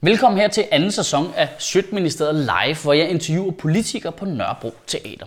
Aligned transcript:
Velkommen 0.00 0.40
her 0.40 0.48
til 0.48 0.64
anden 0.70 0.92
sæson 0.92 1.32
af 1.36 1.48
Sjøtministeriet 1.58 2.34
Live, 2.34 2.76
hvor 2.82 2.92
jeg 2.92 3.08
interviewer 3.08 3.52
politikere 3.52 4.12
på 4.12 4.24
Nørrebro 4.24 4.74
Teater. 4.86 5.26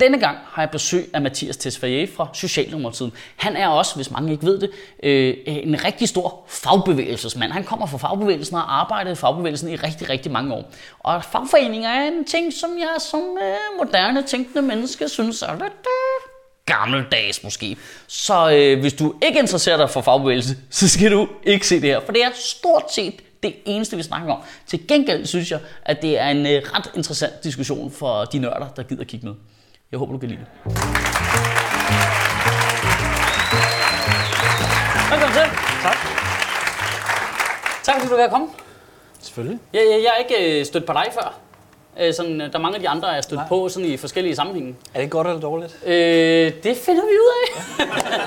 Denne 0.00 0.18
gang 0.18 0.38
har 0.46 0.62
jeg 0.62 0.70
besøg 0.70 1.10
af 1.12 1.22
Mathias 1.22 1.56
Tesfaye 1.56 2.08
fra 2.16 2.28
Socialdemokratiet. 2.32 3.12
Han 3.36 3.56
er 3.56 3.68
også, 3.68 3.96
hvis 3.96 4.10
mange 4.10 4.32
ikke 4.32 4.46
ved 4.46 4.60
det, 4.60 4.70
øh, 5.02 5.36
en 5.46 5.84
rigtig 5.84 6.08
stor 6.08 6.44
fagbevægelsesmand. 6.48 7.52
Han 7.52 7.64
kommer 7.64 7.86
fra 7.86 7.98
fagbevægelsen 7.98 8.56
og 8.56 8.62
har 8.62 8.80
arbejdet 8.80 9.12
i 9.12 9.14
fagbevægelsen 9.14 9.68
i 9.68 9.76
rigtig, 9.76 10.08
rigtig 10.08 10.32
mange 10.32 10.54
år. 10.54 10.70
Og 10.98 11.24
fagforeninger 11.24 11.88
er 11.88 12.08
en 12.08 12.24
ting, 12.24 12.52
som 12.52 12.70
jeg 12.78 12.96
som 12.98 13.20
øh, 13.20 13.86
moderne 13.86 14.22
tænkende 14.22 14.62
menneske 14.62 15.08
synes 15.08 15.42
er 15.42 15.52
lidt 15.52 15.62
øh, 15.62 16.30
gammeldags 16.66 17.42
måske. 17.42 17.76
Så 18.06 18.50
øh, 18.50 18.80
hvis 18.80 18.92
du 18.92 19.14
ikke 19.22 19.38
interesserer 19.38 19.76
dig 19.76 19.90
for 19.90 20.00
fagbevægelse, 20.00 20.56
så 20.70 20.88
skal 20.88 21.12
du 21.12 21.28
ikke 21.44 21.66
se 21.66 21.74
det 21.74 21.90
her, 21.90 22.00
for 22.00 22.12
det 22.12 22.24
er 22.24 22.30
stort 22.34 22.92
set 22.94 23.14
det 23.44 23.54
eneste, 23.64 23.96
vi 23.96 24.02
snakker 24.02 24.32
om. 24.32 24.40
Til 24.66 24.88
gengæld 24.88 25.26
synes 25.26 25.50
jeg, 25.50 25.60
at 25.82 26.02
det 26.02 26.18
er 26.18 26.28
en 26.28 26.46
øh, 26.46 26.62
ret 26.74 26.90
interessant 26.94 27.44
diskussion 27.44 27.90
for 27.90 28.24
de 28.24 28.38
nørder, 28.38 28.68
der 28.76 28.82
gider 28.82 29.04
kigge 29.04 29.26
med. 29.26 29.34
Jeg 29.92 29.98
håber, 29.98 30.12
du 30.12 30.18
kan 30.18 30.28
lide 30.28 30.40
det. 30.40 30.48
Velkommen 35.10 35.36
til. 35.36 35.46
Tak. 35.82 35.96
Tak 37.82 37.94
fordi 37.94 38.08
du 38.08 38.16
vil 38.16 38.28
komme. 38.30 38.48
Selvfølgelig. 39.20 39.58
Jeg, 39.72 39.82
jeg, 39.90 40.02
jeg 40.02 40.12
er 40.16 40.18
ikke 40.18 40.60
øh, 40.60 40.66
stødt 40.66 40.86
på 40.86 40.92
dig 40.92 41.06
før. 41.12 41.34
Øh, 42.00 42.14
sådan, 42.14 42.40
øh, 42.40 42.52
der 42.52 42.58
er 42.58 42.62
mange 42.62 42.74
af 42.74 42.80
de 42.80 42.88
andre, 42.88 43.08
jeg 43.08 43.16
er 43.16 43.20
stødt 43.20 43.38
Nej. 43.38 43.48
på 43.48 43.68
sådan 43.68 43.88
i 43.88 43.96
forskellige 43.96 44.36
sammenhænge. 44.36 44.76
Er 44.94 45.00
det 45.00 45.10
godt 45.10 45.26
eller 45.26 45.40
dårligt? 45.40 45.78
Øh, 45.86 46.52
det 46.62 46.76
finder 46.76 47.02
vi 47.02 47.12
ud 47.24 47.30
af. 47.42 47.46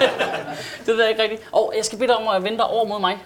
det 0.86 0.96
ved 0.96 1.02
jeg 1.02 1.10
ikke 1.10 1.24
rigtigt. 1.24 1.42
Og 1.52 1.74
jeg 1.78 1.86
skal 1.86 1.98
bede 1.98 2.08
dig 2.08 2.18
om 2.18 2.36
at 2.36 2.44
vente 2.44 2.62
over 2.62 2.86
mod 2.86 3.00
mig. 3.00 3.18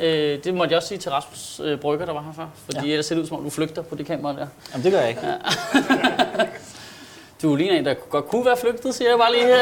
Øh, 0.00 0.44
det 0.44 0.54
måtte 0.54 0.72
jeg 0.72 0.76
også 0.76 0.88
sige 0.88 0.98
til 0.98 1.10
Rasmus 1.10 1.60
øh, 1.64 1.78
Brygger, 1.78 2.06
der 2.06 2.12
var 2.12 2.22
her 2.22 2.32
før. 2.36 2.46
Fordi 2.64 2.86
ja. 2.86 2.92
Ellers 2.92 3.06
ser 3.06 3.14
det 3.14 3.22
ud 3.22 3.26
som 3.26 3.36
om, 3.36 3.44
du 3.44 3.50
flygter 3.50 3.82
på 3.82 3.94
det 3.94 4.06
kamera 4.06 4.32
der. 4.32 4.46
Jamen, 4.72 4.84
det 4.84 4.92
gør 4.92 5.00
jeg 5.00 5.08
ikke. 5.08 5.20
Ja. 5.26 5.34
Du 7.42 7.54
ligner 7.56 7.78
en, 7.78 7.84
der 7.84 7.94
godt 7.94 8.28
kunne 8.28 8.44
være 8.44 8.56
flygtet, 8.56 8.94
siger 8.94 9.08
jeg 9.08 9.18
bare 9.18 9.32
lige. 9.32 9.46
Øh. 9.46 9.60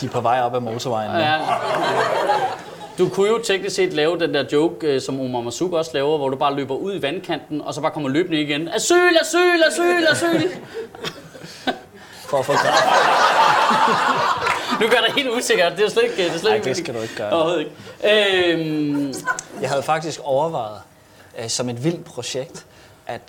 De 0.00 0.06
er 0.06 0.10
på 0.10 0.20
vej 0.20 0.40
op 0.40 0.54
ad 0.54 0.60
motorvejen. 0.60 1.10
Ja. 1.10 1.18
Ja. 1.18 1.38
Du 2.98 3.08
kunne 3.08 3.28
jo 3.28 3.38
teknisk 3.38 3.76
set 3.76 3.92
lave 3.92 4.18
den 4.18 4.34
der 4.34 4.44
joke, 4.52 4.86
øh, 4.86 5.00
som 5.00 5.20
Omar 5.20 5.40
Masuk 5.40 5.72
også 5.72 5.90
laver, 5.94 6.18
hvor 6.18 6.28
du 6.28 6.36
bare 6.36 6.54
løber 6.54 6.74
ud 6.74 6.94
i 6.94 7.02
vandkanten, 7.02 7.60
og 7.62 7.74
så 7.74 7.80
bare 7.80 7.90
kommer 7.90 8.08
løbende 8.08 8.40
igen. 8.40 8.68
Asyl, 8.68 9.16
asyl, 9.20 9.62
asyl, 9.70 10.06
asyl. 10.10 10.48
For 12.28 12.38
at 12.38 12.44
få 12.44 12.52
kraft. 12.52 13.35
Nu 14.80 14.86
gør 14.88 14.96
det 15.06 15.14
helt 15.16 15.30
usikkert. 15.30 15.72
Det 15.76 15.84
er 15.84 15.88
slet 15.90 16.02
ikke... 16.02 16.16
Det, 16.16 16.26
er 16.26 16.30
slet 16.30 16.42
Nej, 16.44 16.54
ikke 16.54 16.68
det 16.68 16.76
skal 16.76 16.94
du 16.94 17.00
ikke 17.00 17.14
gøre. 17.16 17.32
Overhovedet 17.32 17.60
ikke. 17.60 18.52
Øhm, 18.52 19.14
Jeg 19.60 19.68
havde 19.70 19.82
faktisk 19.82 20.20
overvejet 20.24 20.80
øh, 21.38 21.48
som 21.48 21.68
et 21.68 21.84
vildt 21.84 22.04
projekt 22.04 22.66
at 23.06 23.20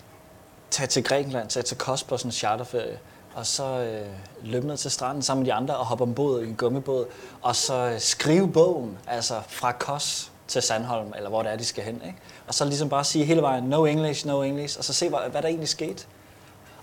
tage 0.71 0.87
til 0.87 1.03
Grækenland, 1.03 1.49
tage 1.49 1.63
til 1.63 1.77
Kos 1.77 2.03
på 2.03 2.17
sådan 2.17 2.27
en 2.27 2.31
charterferie, 2.33 2.99
og 3.35 3.45
så 3.45 3.63
øh, 3.63 4.05
løbe 4.43 4.67
ned 4.67 4.77
til 4.77 4.91
stranden 4.91 5.23
sammen 5.23 5.41
med 5.43 5.51
de 5.51 5.53
andre 5.53 5.77
og 5.77 5.85
hoppe 5.85 6.01
ombord 6.01 6.41
i 6.41 6.43
en 6.47 6.55
gummibåd, 6.55 7.05
og 7.41 7.55
så 7.55 7.73
øh, 7.73 7.99
skrive 7.99 8.51
bogen, 8.51 8.97
altså 9.07 9.33
fra 9.47 9.71
Kos 9.71 10.31
til 10.47 10.61
Sandholm, 10.61 11.13
eller 11.15 11.29
hvor 11.29 11.43
det 11.43 11.51
er, 11.51 11.55
de 11.55 11.65
skal 11.65 11.83
hen. 11.83 12.01
Ikke? 12.05 12.17
Og 12.47 12.53
så 12.53 12.65
ligesom 12.65 12.89
bare 12.89 13.03
sige 13.03 13.25
hele 13.25 13.41
vejen, 13.41 13.63
no 13.63 13.85
English, 13.85 14.27
no 14.27 14.41
English, 14.41 14.77
og 14.77 14.83
så 14.83 14.93
se, 14.93 15.09
hvad, 15.09 15.19
hvad 15.31 15.41
der 15.41 15.47
egentlig 15.47 15.69
skete. 15.69 16.05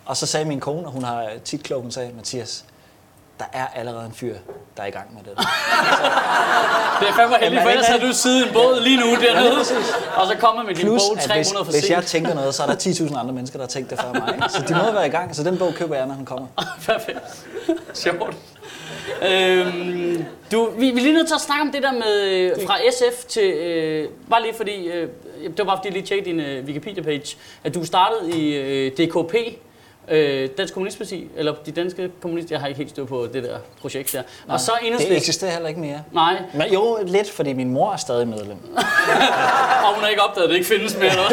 Og 0.07 0.17
så 0.17 0.27
sagde 0.27 0.47
min 0.47 0.61
kone, 0.61 0.87
og 0.87 0.93
hun 0.93 1.05
har 1.05 1.31
tit 1.45 1.63
klog, 1.63 1.83
hun 1.83 1.91
sagde, 1.91 2.13
Mathias, 2.17 2.65
der 3.39 3.45
er 3.53 3.67
allerede 3.75 4.07
en 4.07 4.13
fyr, 4.13 4.35
der 4.77 4.83
er 4.83 4.87
i 4.87 4.91
gang 4.91 5.15
med 5.15 5.23
det. 5.23 5.39
det 7.01 7.09
er 7.09 7.13
fandme 7.13 7.37
heldigt, 7.41 7.63
for 7.63 7.69
er 7.69 7.73
ellers 7.73 7.87
havde 7.87 8.07
du 8.07 8.13
siddet 8.13 8.45
i 8.45 8.49
en 8.49 8.55
båd 8.55 8.81
lige 8.81 9.01
nu 9.01 9.07
dernede, 9.07 9.57
præcis. 9.57 9.95
og 10.17 10.27
så 10.27 10.37
kommer 10.41 10.63
med 10.63 10.75
din 10.75 10.85
Plus, 10.85 11.03
bog 11.03 11.17
at 11.17 11.25
300 11.25 11.39
hvis, 11.39 11.53
for 11.53 11.65
hvis 11.65 11.91
jeg 11.91 12.03
sent. 12.03 12.07
tænker 12.11 12.35
noget, 12.35 12.55
så 12.55 12.63
er 12.63 12.67
der 12.67 12.75
10.000 12.75 13.19
andre 13.19 13.35
mennesker, 13.35 13.59
der 13.59 13.65
har 13.65 13.69
tænkt 13.69 13.91
det 13.91 14.01
før 14.01 14.13
mig. 14.13 14.35
Ikke? 14.35 14.49
Så 14.49 14.63
de 14.69 14.75
må 14.75 14.93
være 14.93 15.07
i 15.07 15.11
gang, 15.11 15.37
så 15.37 15.43
den 15.45 15.59
bog 15.59 15.75
køber 15.75 15.97
jeg, 15.97 16.07
når 16.07 16.15
den 16.15 16.25
kommer. 16.25 16.47
Perfekt. 16.87 17.47
Sjovt. 17.95 18.37
Øhm, 19.23 20.25
du, 20.53 20.71
vi, 20.79 20.91
vi 20.91 20.99
er 20.99 21.03
lige 21.03 21.15
nødt 21.15 21.27
til 21.27 21.35
at 21.35 21.41
snakke 21.41 21.63
om 21.63 21.73
det 21.73 21.83
der 21.83 21.93
med 21.93 22.23
øh, 22.23 22.67
fra 22.67 22.77
SF 22.91 23.25
til... 23.25 23.53
Øh, 23.53 24.09
bare 24.31 24.43
lige 24.43 24.55
fordi... 24.55 24.87
Øh, 24.87 25.09
det 25.45 25.59
var 25.59 25.65
bare 25.65 25.77
fordi, 25.77 25.89
jeg 25.89 25.93
lige 25.93 26.07
tjekkede 26.07 26.31
din 26.31 26.41
øh, 26.41 26.65
Wikipedia-page, 26.65 27.37
at 27.65 27.75
du 27.75 27.85
startede 27.85 28.39
i 28.39 28.57
øh, 28.57 28.93
DKP, 28.93 29.35
øh, 30.09 30.49
Dansk 30.59 30.75
Kommunistparti, 30.75 31.29
eller 31.37 31.55
de 31.67 31.73
danske 31.73 32.11
kommunister, 32.23 32.55
jeg 32.55 32.61
har 32.61 32.67
ikke 32.69 32.79
helt 32.79 32.91
styr 32.91 33.05
på 33.05 33.27
det 33.33 33.43
der 33.43 33.59
projekt 33.81 34.13
der. 34.13 34.23
og 34.49 34.61
så 34.61 34.73
Det 34.81 34.87
enhedslisten... 34.87 35.17
eksisterer 35.17 35.51
heller 35.53 35.69
ikke 35.69 35.81
mere. 35.81 36.03
Nej, 36.13 36.43
Men 36.55 36.73
jo, 36.73 36.99
lidt, 37.07 37.31
fordi 37.31 37.53
min 37.53 37.71
mor 37.71 37.93
er 37.93 37.97
stadig 37.97 38.29
medlem. 38.29 38.57
og 39.85 39.95
hun 39.95 40.03
har 40.03 40.09
ikke 40.09 40.23
opdaget, 40.23 40.45
at 40.45 40.51
det 40.51 40.57
ikke 40.57 40.69
findes 40.69 40.97
mere. 40.97 41.11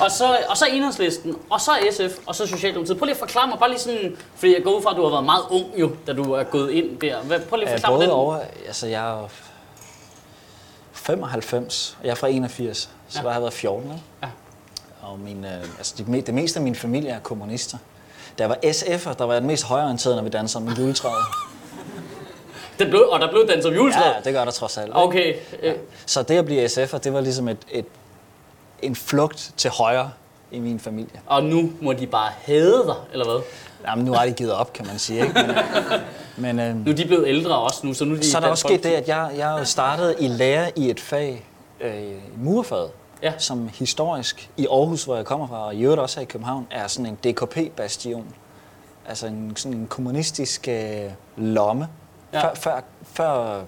Og, 0.00 0.10
så, 0.10 0.38
og 0.48 0.56
så 0.56 0.66
enhedslisten, 0.72 1.36
og 1.50 1.60
så 1.60 1.70
SF, 1.90 2.18
og 2.26 2.34
så 2.34 2.46
Socialdemokratiet. 2.46 2.98
Prøv 2.98 3.04
lige 3.06 3.14
at 3.14 3.18
forklare 3.18 3.46
mig, 3.48 3.58
bare 3.58 3.68
lige 3.68 3.78
sådan, 3.80 4.16
fordi 4.36 4.54
jeg 4.54 4.62
går 4.64 4.70
ud 4.76 4.82
fra, 4.82 4.90
at 4.90 4.96
du 4.96 5.02
har 5.02 5.10
været 5.10 5.24
meget 5.24 5.42
ung 5.50 5.64
jo, 5.80 5.90
da 6.06 6.12
du 6.12 6.32
er 6.32 6.42
gået 6.44 6.70
ind 6.70 6.98
der. 7.00 7.20
Hvad, 7.22 7.40
prøv 7.40 7.56
lige 7.58 7.68
at 7.68 7.80
forklare 7.80 7.98
mig 7.98 8.12
over, 8.12 8.38
altså 8.66 8.86
jeg 8.86 9.08
er 9.10 9.20
jo 9.20 9.28
95, 10.92 11.96
og 12.00 12.04
jeg 12.06 12.10
er 12.10 12.14
fra 12.14 12.28
81, 12.28 12.76
så 12.78 12.88
Ja. 13.14 13.22
ja. 13.22 13.28
har 13.28 13.34
jeg 13.34 13.42
været 13.42 13.52
14. 13.52 13.90
Ikke? 13.90 14.02
Ja. 14.22 14.28
Og 15.12 15.18
min, 15.18 15.44
øh, 15.44 15.78
altså 15.78 15.94
det, 15.98 16.26
det 16.26 16.34
meste 16.34 16.58
af 16.58 16.62
min 16.62 16.74
familie 16.74 17.10
er 17.10 17.18
kommunister. 17.18 17.78
Da 18.38 18.42
jeg 18.42 18.50
var 18.50 18.56
SF'er, 18.64 19.14
der 19.18 19.24
var 19.24 19.32
jeg 19.32 19.40
den 19.40 19.48
mest 19.48 19.64
højreorienterede, 19.64 20.16
når 20.16 20.22
vi 20.22 20.28
dansede 20.28 20.64
med 20.64 20.72
juletræet. 20.76 21.24
Den 22.78 22.90
blev, 22.90 23.08
og 23.10 23.20
der 23.20 23.30
blev 23.30 23.48
den 23.48 23.62
som 23.62 23.74
juletræ. 23.74 24.00
Ja, 24.06 24.12
det 24.24 24.32
gør 24.32 24.44
der 24.44 24.52
trods 24.52 24.78
alt. 24.78 24.90
Okay. 24.94 25.34
Øh, 25.62 25.74
Så 26.06 26.22
det 26.22 26.38
at 26.38 26.44
blive 26.44 26.64
SF'er, 26.66 26.98
det 26.98 27.12
var 27.12 27.20
ligesom 27.20 27.48
et, 27.48 27.58
et, 27.70 27.86
en 28.82 28.96
flugt 28.96 29.52
til 29.56 29.70
højre 29.70 30.10
i 30.50 30.58
min 30.58 30.80
familie. 30.80 31.20
og 31.26 31.44
nu 31.44 31.72
må 31.80 31.92
de 31.92 32.06
bare 32.06 32.30
hade 32.42 32.82
dig, 32.86 32.94
eller 33.12 33.24
hvad? 33.24 33.40
Jamen, 33.86 34.04
nu 34.04 34.12
har 34.12 34.26
de 34.26 34.32
givet 34.32 34.52
op, 34.52 34.72
kan 34.72 34.86
man 34.86 34.98
sige. 34.98 35.22
Ikke? 35.22 35.34
Men, 36.36 36.56
men 36.56 36.60
øh, 36.60 36.84
Nu 36.84 36.90
er 36.90 36.94
de 36.96 37.04
blevet 37.06 37.28
ældre 37.28 37.58
også 37.58 37.86
nu, 37.86 37.94
så 37.94 38.04
nu 38.04 38.14
er 38.14 38.18
de 38.18 38.30
så 38.30 38.36
er 38.36 38.40
der 38.40 38.48
også 38.48 38.68
sket 38.68 38.82
det, 38.84 38.90
at 38.90 39.08
jeg, 39.08 39.30
jeg 39.36 39.66
startet 39.66 40.14
i 40.18 40.28
lære 40.28 40.78
i 40.78 40.90
et 40.90 41.00
fag, 41.00 41.46
øh, 41.80 41.92
murfaget, 42.36 42.90
Ja. 43.22 43.32
som 43.38 43.68
historisk 43.68 44.50
i 44.56 44.66
Aarhus, 44.66 45.04
hvor 45.04 45.16
jeg 45.16 45.24
kommer 45.24 45.46
fra, 45.46 45.66
og 45.66 45.74
i 45.74 45.82
øvrigt 45.82 46.00
også 46.00 46.16
her 46.20 46.22
i 46.22 46.28
København, 46.30 46.66
er 46.70 46.86
sådan 46.86 47.06
en 47.06 47.32
DKP-bastion. 47.32 48.26
Altså 49.08 49.26
en, 49.26 49.52
sådan 49.56 49.78
en 49.78 49.86
kommunistisk 49.86 50.68
øh, 50.68 51.10
lomme. 51.36 51.88
Ja. 52.32 52.40
Før, 52.40 52.54
før, 52.54 52.80
før 53.02 53.60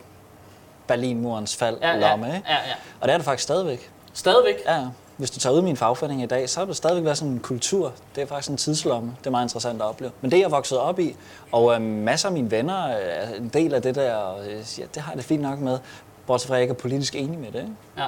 Berlinmurens 0.87 1.57
fald 1.57 1.79
Ja, 1.81 1.89
ja, 1.89 2.11
lomme, 2.11 2.27
ikke? 2.27 2.43
ja, 2.49 2.55
ja. 2.55 2.75
Og 3.01 3.09
det 3.09 3.13
er 3.13 3.19
det 3.19 3.25
faktisk 3.25 3.43
stadigvæk. 3.43 3.91
Stadigvæk. 4.13 4.55
Ja. 4.67 4.87
Hvis 5.17 5.31
du 5.31 5.41
tager 5.41 5.57
ud 5.57 5.63
min 5.63 5.77
fagforening 5.77 6.23
i 6.23 6.27
dag, 6.27 6.49
så 6.51 6.61
har 6.61 6.67
det 6.67 6.77
stadigvæk 6.77 7.05
været 7.05 7.19
sådan 7.19 7.33
en 7.33 7.41
kultur. 7.41 7.93
Det 8.15 8.23
er 8.23 8.27
faktisk 8.27 8.51
en 8.51 8.57
tidslomme. 8.57 9.15
Det 9.19 9.27
er 9.27 9.31
meget 9.31 9.45
interessant 9.45 9.81
at 9.83 9.87
opleve. 9.87 10.13
Men 10.21 10.31
det 10.31 10.37
er 10.37 10.41
jeg 10.41 10.51
vokset 10.51 10.79
op 10.79 10.99
i, 10.99 11.17
og 11.53 11.75
øh, 11.75 11.81
masser 11.83 12.29
af 12.29 12.33
mine 12.33 12.51
venner 12.51 12.87
er 12.87 13.35
en 13.35 13.49
del 13.49 13.75
af 13.75 13.83
det 13.83 13.95
der, 13.95 14.15
og 14.15 14.47
øh, 14.47 14.65
ja, 14.79 14.85
det 14.95 15.03
har 15.03 15.13
jeg 15.13 15.17
det 15.17 15.25
fint 15.25 15.43
nok 15.43 15.59
med. 15.59 15.79
Bortset 16.27 16.49
fra, 16.49 16.55
at 16.55 16.59
jeg 16.59 16.63
ikke 16.63 16.73
er 16.73 16.79
politisk 16.79 17.15
enig 17.15 17.39
med 17.39 17.53
det. 17.53 17.59
Ikke? 17.61 17.73
Ja. 17.99 18.07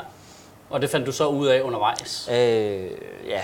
Og 0.70 0.82
det 0.82 0.90
fandt 0.90 1.06
du 1.06 1.12
så 1.12 1.26
ud 1.26 1.46
af 1.46 1.60
undervejs. 1.62 2.28
Øh, 2.30 2.36
ja, 3.26 3.40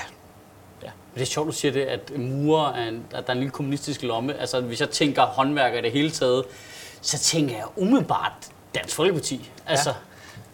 Men 0.82 0.90
det 1.14 1.22
er 1.22 1.26
sjovt, 1.26 1.46
du 1.46 1.52
siger 1.52 1.72
det, 1.72 1.80
at 1.82 2.18
murer 2.18 2.72
er 2.72 2.88
en, 2.88 3.04
at 3.14 3.26
der 3.26 3.30
er 3.30 3.32
en 3.32 3.38
lille 3.38 3.50
kommunistisk 3.52 4.02
lomme. 4.02 4.34
Altså, 4.40 4.60
hvis 4.60 4.80
jeg 4.80 4.90
tænker 4.90 5.22
håndværker 5.22 5.78
i 5.78 5.82
det 5.82 5.92
hele 5.92 6.10
taget, 6.10 6.44
så 7.00 7.18
tænker 7.18 7.56
jeg 7.56 7.64
umiddelbart 7.76 8.32
Dansk 8.74 8.96
Folkeparti. 8.96 9.50
Altså, 9.66 9.92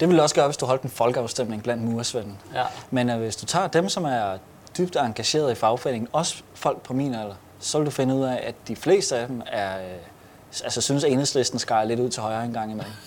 det 0.00 0.08
ville 0.08 0.22
også 0.22 0.34
gøre, 0.34 0.46
hvis 0.46 0.56
du 0.56 0.66
holdt 0.66 0.82
en 0.82 0.90
folkeafstemning 0.90 1.62
blandt 1.62 1.82
muresvenden. 1.82 2.38
ja. 2.54 2.64
Men 2.90 3.10
øh, 3.10 3.18
hvis 3.18 3.36
du 3.36 3.46
tager 3.46 3.66
dem, 3.66 3.88
som 3.88 4.04
er 4.04 4.38
dybt 4.78 4.96
engageret 4.96 5.52
i 5.52 5.54
fagforeningen, 5.54 6.08
også 6.12 6.42
folk 6.54 6.82
på 6.82 6.92
min 6.92 7.14
alder, 7.14 7.34
så 7.60 7.78
vil 7.78 7.86
du 7.86 7.90
finde 7.90 8.14
ud 8.14 8.24
af, 8.24 8.40
at 8.46 8.54
de 8.68 8.76
fleste 8.76 9.16
af 9.16 9.26
dem 9.26 9.42
er, 9.46 9.76
øh, 9.78 9.84
altså 10.64 10.80
synes, 10.80 11.04
at 11.04 11.12
enhedslisten 11.12 11.58
skærer 11.58 11.84
lidt 11.84 12.00
ud 12.00 12.08
til 12.08 12.22
højre 12.22 12.44
en 12.44 12.52
gang 12.52 12.70
imellem. 12.72 12.92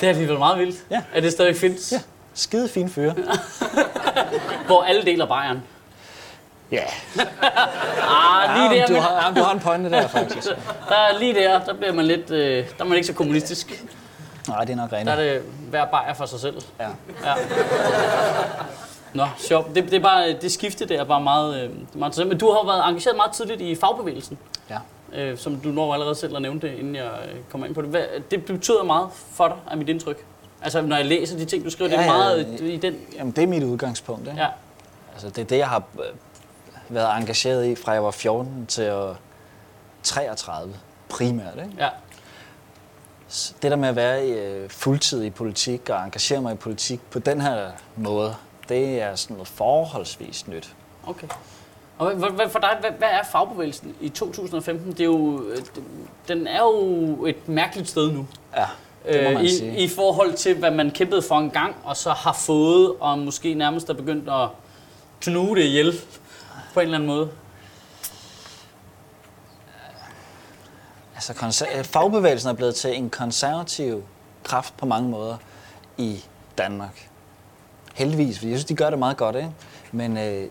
Det 0.00 0.06
er 0.06 0.08
alligevel 0.10 0.38
meget 0.38 0.58
vildt, 0.58 0.76
Ja. 0.90 1.02
at 1.14 1.22
det 1.22 1.32
stadig 1.32 1.56
findes. 1.56 1.92
Ja, 1.92 2.00
skide 2.34 2.68
fine 2.68 2.90
fyre. 2.90 3.14
Hvor 4.66 4.82
alle 4.82 5.02
deler 5.02 5.26
Bayern. 5.26 5.62
Ja, 6.72 6.82
Ah, 8.08 8.56
lige 8.70 8.80
der, 8.80 8.86
du, 8.86 8.92
men, 8.92 9.02
har, 9.02 9.22
jamen, 9.22 9.36
du 9.36 9.42
har 9.42 9.52
en 9.54 9.60
pointe 9.60 9.90
der, 9.90 10.08
faktisk. 10.08 10.48
der 10.88 10.94
er 10.94 11.18
lige 11.18 11.34
der, 11.34 11.64
der 11.64 11.74
bliver 11.74 11.92
man 11.92 12.04
lidt, 12.04 12.30
øh, 12.30 12.64
der 12.78 12.84
er 12.84 12.84
man 12.84 12.94
ikke 12.96 13.06
så 13.06 13.12
kommunistisk. 13.12 13.84
Nej, 14.48 14.64
det 14.64 14.72
er 14.72 14.76
nok 14.76 14.90
Der 14.90 14.96
rent. 14.96 15.08
er 15.08 15.16
det 15.16 15.42
hver 15.70 15.84
bajer 15.84 16.14
for 16.14 16.26
sig 16.26 16.40
selv. 16.40 16.54
Ja. 16.80 16.86
Ja. 17.24 17.34
Nå, 19.14 19.26
sjovt. 19.38 19.74
Det, 19.74 19.84
det, 19.84 19.94
er 19.94 20.00
bare, 20.00 20.32
det 20.42 20.52
skifte 20.52 20.88
der 20.88 21.00
er 21.00 21.04
bare 21.04 21.20
meget, 21.20 21.54
øh, 21.56 21.62
er 21.62 21.68
meget 21.68 21.94
interessant. 21.94 22.28
Men 22.28 22.38
du 22.38 22.50
har 22.50 22.66
været 22.66 22.88
engageret 22.88 23.16
meget 23.16 23.32
tidligt 23.32 23.60
i 23.60 23.74
fagbevægelsen, 23.74 24.38
ja. 24.70 24.78
Øh, 25.14 25.38
som 25.38 25.60
du 25.60 25.68
når 25.68 25.92
allerede 25.94 26.14
selv 26.14 26.36
at 26.36 26.42
nævne 26.42 26.60
det, 26.60 26.72
inden 26.78 26.94
jeg 26.94 27.10
øh, 27.28 27.40
kommer 27.50 27.66
ind 27.66 27.74
på 27.74 27.82
det. 27.82 27.90
Hvad, 27.90 28.04
det 28.30 28.44
betyder 28.44 28.82
meget 28.82 29.08
for 29.12 29.48
dig, 29.48 29.56
er 29.70 29.76
mit 29.76 29.88
indtryk. 29.88 30.24
Altså, 30.62 30.82
når 30.82 30.96
jeg 30.96 31.06
læser 31.06 31.36
de 31.38 31.44
ting, 31.44 31.64
du 31.64 31.70
skriver, 31.70 31.90
det 31.90 31.98
er 31.98 32.02
Ja, 32.02 32.12
ja, 32.12 32.18
meget 32.18 32.60
ja. 32.60 32.64
i 32.64 32.76
den... 32.76 32.96
Jamen, 33.16 33.32
det 33.32 33.42
er 33.44 33.48
mit 33.48 33.62
udgangspunkt. 33.62 34.28
Ikke? 34.28 34.40
Ja, 34.40 34.48
Altså, 35.12 35.28
det 35.28 35.38
er 35.38 35.44
det, 35.44 35.58
jeg 35.58 35.68
har 35.68 35.82
øh, 35.98 36.04
været 36.88 37.18
engageret 37.18 37.66
i, 37.66 37.74
fra 37.74 37.92
jeg 37.92 38.04
var 38.04 38.10
14 38.10 38.66
til 38.66 38.84
jeg 38.84 38.94
var 38.94 39.16
33 40.02 40.74
primært. 41.08 41.54
Ikke? 41.54 41.70
ja. 41.78 41.88
Det 43.62 43.70
der 43.70 43.76
med 43.76 43.88
at 43.88 43.96
være 43.96 44.30
øh, 44.30 44.70
fuldtid 44.70 45.22
i 45.24 45.30
politik 45.30 45.90
og 45.90 46.04
engagere 46.04 46.40
mig 46.42 46.52
i 46.52 46.56
politik 46.56 47.00
på 47.10 47.18
den 47.18 47.40
her 47.40 47.70
måde, 47.96 48.34
det 48.68 49.02
er 49.02 49.14
sådan 49.14 49.34
noget 49.34 49.48
forholdsvis 49.48 50.48
nyt. 50.48 50.74
Okay. 51.06 51.28
Og 51.98 52.12
for 52.52 52.58
dig, 52.58 52.76
hvad, 52.80 52.90
hvad 52.98 53.08
er 53.08 53.22
fagbevægelsen 53.32 53.94
i 54.00 54.08
2015? 54.08 54.92
Det 54.92 55.00
er 55.00 55.04
jo, 55.04 55.42
øh, 55.48 55.58
den 56.28 56.46
er 56.46 56.60
jo 56.62 57.24
et 57.26 57.48
mærkeligt 57.48 57.88
sted 57.88 58.12
nu. 58.12 58.26
Ja, 58.56 58.66
det 59.12 59.22
må 59.22 59.28
Øh, 59.28 59.34
man 59.34 59.44
i, 59.44 59.48
sige. 59.58 59.78
I 59.78 59.88
forhold 59.88 60.32
til, 60.34 60.56
hvad 60.58 60.70
man 60.70 60.90
kæmpede 60.90 61.22
for 61.22 61.38
en 61.38 61.50
gang, 61.50 61.76
og 61.84 61.96
så 61.96 62.10
har 62.10 62.32
fået, 62.32 62.92
og 63.00 63.18
måske 63.18 63.54
nærmest 63.54 63.88
er 63.90 63.94
begyndt 63.94 64.28
at 64.28 64.48
knuge 65.20 65.56
det 65.56 65.62
ihjel 65.62 65.92
på 66.74 66.80
en 66.80 66.84
eller 66.84 66.98
anden 66.98 67.06
måde. 67.08 67.30
Altså, 71.14 71.34
konser- 71.34 71.78
øh, 71.78 71.84
fagbevægelsen 71.84 72.50
er 72.50 72.54
blevet 72.54 72.74
til 72.74 72.96
en 72.96 73.10
konservativ 73.10 74.02
kraft 74.44 74.76
på 74.76 74.86
mange 74.86 75.08
måder 75.10 75.36
i 75.98 76.24
Danmark. 76.58 77.08
Heldigvis, 77.94 78.38
for 78.38 78.46
jeg 78.46 78.52
synes, 78.58 78.64
de 78.64 78.74
gør 78.76 78.90
det 78.90 78.98
meget 78.98 79.16
godt, 79.16 79.36
ikke? 79.36 79.50
Men 79.92 80.18
øh, 80.18 80.48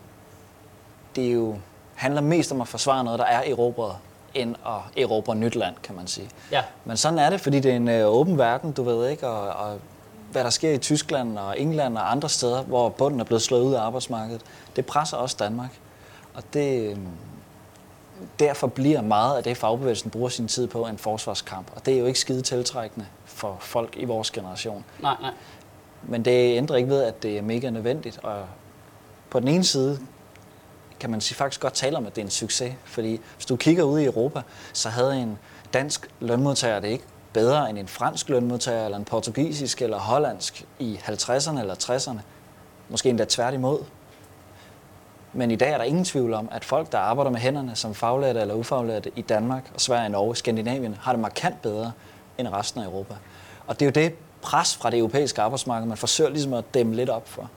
det 1.15 1.27
er 1.27 1.31
jo, 1.31 1.55
handler 1.95 2.21
mest 2.21 2.51
om 2.51 2.61
at 2.61 2.67
forsvare 2.67 3.03
noget, 3.03 3.19
der 3.19 3.25
er 3.25 3.51
erobret, 3.51 3.95
end 4.33 4.55
at 4.65 5.03
erobre 5.03 5.35
nyt 5.35 5.55
land, 5.55 5.75
kan 5.83 5.95
man 5.95 6.07
sige. 6.07 6.29
Ja. 6.51 6.61
Men 6.85 6.97
sådan 6.97 7.19
er 7.19 7.29
det, 7.29 7.41
fordi 7.41 7.59
det 7.59 7.71
er 7.71 7.75
en 7.75 7.87
øh, 7.87 8.07
åben 8.07 8.37
verden, 8.37 8.71
du 8.71 8.83
ved 8.83 9.09
ikke, 9.09 9.27
og, 9.27 9.67
og 9.67 9.79
hvad 10.31 10.43
der 10.43 10.49
sker 10.49 10.71
i 10.71 10.77
Tyskland 10.77 11.37
og 11.37 11.59
England 11.59 11.97
og 11.97 12.11
andre 12.11 12.29
steder, 12.29 12.63
hvor 12.63 12.89
bunden 12.89 13.19
er 13.19 13.23
blevet 13.23 13.41
slået 13.41 13.63
ud 13.63 13.73
af 13.73 13.81
arbejdsmarkedet, 13.81 14.41
det 14.75 14.85
presser 14.85 15.17
også 15.17 15.35
Danmark. 15.39 15.79
Og 16.33 16.43
det, 16.53 16.89
øh, 16.89 16.97
derfor 18.39 18.67
bliver 18.67 19.01
meget 19.01 19.37
af 19.37 19.43
det, 19.43 19.57
fagbevægelsen 19.57 20.11
bruger 20.11 20.29
sin 20.29 20.47
tid 20.47 20.67
på, 20.67 20.85
en 20.85 20.97
forsvarskamp. 20.97 21.67
Og 21.75 21.85
det 21.85 21.93
er 21.93 21.99
jo 21.99 22.05
ikke 22.05 22.19
skide 22.19 22.41
tiltrækkende 22.41 23.05
for 23.25 23.57
folk 23.59 23.97
i 23.97 24.05
vores 24.05 24.31
generation. 24.31 24.85
Nej, 25.01 25.15
nej. 25.21 25.31
Men 26.03 26.25
det 26.25 26.57
ændrer 26.57 26.75
ikke 26.75 26.89
ved, 26.89 27.03
at 27.03 27.23
det 27.23 27.37
er 27.37 27.41
mega 27.41 27.69
nødvendigt. 27.69 28.19
Og 28.23 28.45
på 29.29 29.39
den 29.39 29.47
ene 29.47 29.63
side 29.63 29.99
kan 31.03 31.11
man 31.11 31.21
sige, 31.21 31.35
faktisk 31.35 31.61
godt 31.61 31.73
tale 31.73 31.97
om, 31.97 32.05
at 32.05 32.15
det 32.15 32.21
er 32.21 32.25
en 32.25 32.31
succes. 32.31 32.73
Fordi 32.83 33.19
hvis 33.35 33.45
du 33.45 33.55
kigger 33.55 33.83
ud 33.83 33.99
i 33.99 34.05
Europa, 34.05 34.41
så 34.73 34.89
havde 34.89 35.17
en 35.17 35.37
dansk 35.73 36.07
lønmodtager 36.19 36.79
det 36.79 36.87
ikke 36.87 37.03
bedre 37.33 37.69
end 37.69 37.77
en 37.77 37.87
fransk 37.87 38.29
lønmodtager, 38.29 38.85
eller 38.85 38.97
en 38.97 39.05
portugisisk 39.05 39.81
eller 39.81 39.99
hollandsk 39.99 40.65
i 40.79 40.99
50'erne 41.03 41.59
eller 41.59 41.75
60'erne. 41.75 42.19
Måske 42.89 43.09
endda 43.09 43.25
tværtimod. 43.29 43.79
Men 45.33 45.51
i 45.51 45.55
dag 45.55 45.71
er 45.71 45.77
der 45.77 45.83
ingen 45.83 46.05
tvivl 46.05 46.33
om, 46.33 46.49
at 46.51 46.65
folk, 46.65 46.91
der 46.91 46.97
arbejder 46.97 47.31
med 47.31 47.39
hænderne 47.39 47.75
som 47.75 47.95
faglærte 47.95 48.39
eller 48.39 48.53
ufaglærte 48.53 49.11
i 49.15 49.21
Danmark 49.21 49.71
og 49.73 49.81
Sverige, 49.81 50.09
Norge, 50.09 50.35
Skandinavien, 50.35 50.95
har 51.01 51.11
det 51.11 51.19
markant 51.19 51.61
bedre 51.61 51.91
end 52.37 52.47
resten 52.47 52.81
af 52.81 52.85
Europa. 52.85 53.13
Og 53.67 53.79
det 53.79 53.85
er 53.85 54.01
jo 54.01 54.07
det 54.07 54.15
pres 54.41 54.75
fra 54.75 54.89
det 54.89 54.99
europæiske 54.99 55.41
arbejdsmarked, 55.41 55.87
man 55.87 55.97
forsøger 55.97 56.29
ligesom 56.29 56.53
at 56.53 56.73
dæmme 56.73 56.95
lidt 56.95 57.09
op 57.09 57.29
for. 57.29 57.49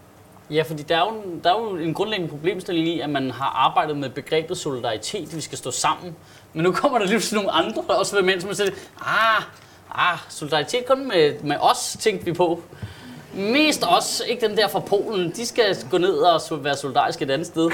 Ja, 0.50 0.62
fordi 0.62 0.82
der 0.82 0.96
er, 0.96 1.00
jo, 1.00 1.22
der 1.44 1.54
er 1.54 1.60
jo 1.60 1.76
en 1.76 1.94
grundlæggende 1.94 2.30
problemstilling 2.30 2.88
i, 2.88 3.00
at 3.00 3.10
man 3.10 3.30
har 3.30 3.46
arbejdet 3.46 3.96
med 3.96 4.10
begrebet 4.10 4.58
solidaritet, 4.58 5.36
vi 5.36 5.40
skal 5.40 5.58
stå 5.58 5.70
sammen. 5.70 6.16
Men 6.52 6.62
nu 6.62 6.72
kommer 6.72 6.98
der 6.98 7.06
lige 7.06 7.20
sådan 7.20 7.44
nogle 7.44 7.50
andre, 7.50 7.84
der 7.86 7.94
også 7.94 8.16
vil 8.16 8.24
med, 8.24 8.40
som 8.40 8.54
siger, 8.54 8.70
ah, 9.00 9.42
ah, 9.94 10.18
solidaritet 10.28 10.86
kun 10.86 11.08
med, 11.08 11.40
med 11.40 11.56
os, 11.60 11.96
tænkte 12.00 12.24
vi 12.24 12.32
på. 12.32 12.62
Mest 13.34 13.84
os, 13.88 14.22
ikke 14.26 14.46
dem 14.48 14.56
der 14.56 14.68
fra 14.68 14.80
Polen. 14.80 15.30
De 15.30 15.46
skal 15.46 15.76
gå 15.90 15.98
ned 15.98 16.14
og 16.14 16.40
så 16.40 16.56
være 16.56 16.76
solidariske 16.76 17.24
et 17.24 17.30
andet 17.30 17.46
sted. 17.46 17.70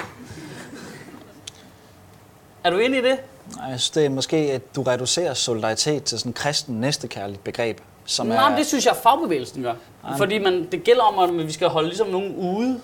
Er 2.65 2.71
du 2.71 2.79
enig 2.79 2.99
i 2.99 3.03
det? 3.03 3.19
Nej, 3.57 3.67
Jeg 3.67 3.81
synes, 3.81 3.91
det 3.91 4.05
er 4.05 4.09
måske, 4.09 4.37
at 4.37 4.77
du 4.77 4.83
reducerer 4.83 5.35
solidaritet 5.35 6.05
til 6.05 6.19
sådan 6.19 6.31
en 6.31 6.35
kristen 6.35 6.81
næstekærligt 6.81 7.45
begreb, 7.45 7.81
som 8.04 8.26
Nej, 8.26 8.44
er... 8.44 8.49
men 8.49 8.58
det 8.58 8.66
synes 8.66 8.87
jeg, 8.87 8.96
fagbevægelsen 9.02 9.62
gør. 9.62 9.75
Nej. 10.04 10.16
Fordi 10.16 10.38
man, 10.38 10.69
det 10.72 10.84
gælder 10.84 11.02
om, 11.02 11.38
at 11.40 11.46
vi 11.46 11.52
skal 11.52 11.69
holde 11.69 11.88
ligesom 11.88 12.08
nogen 12.08 12.37
ude. 12.37 12.81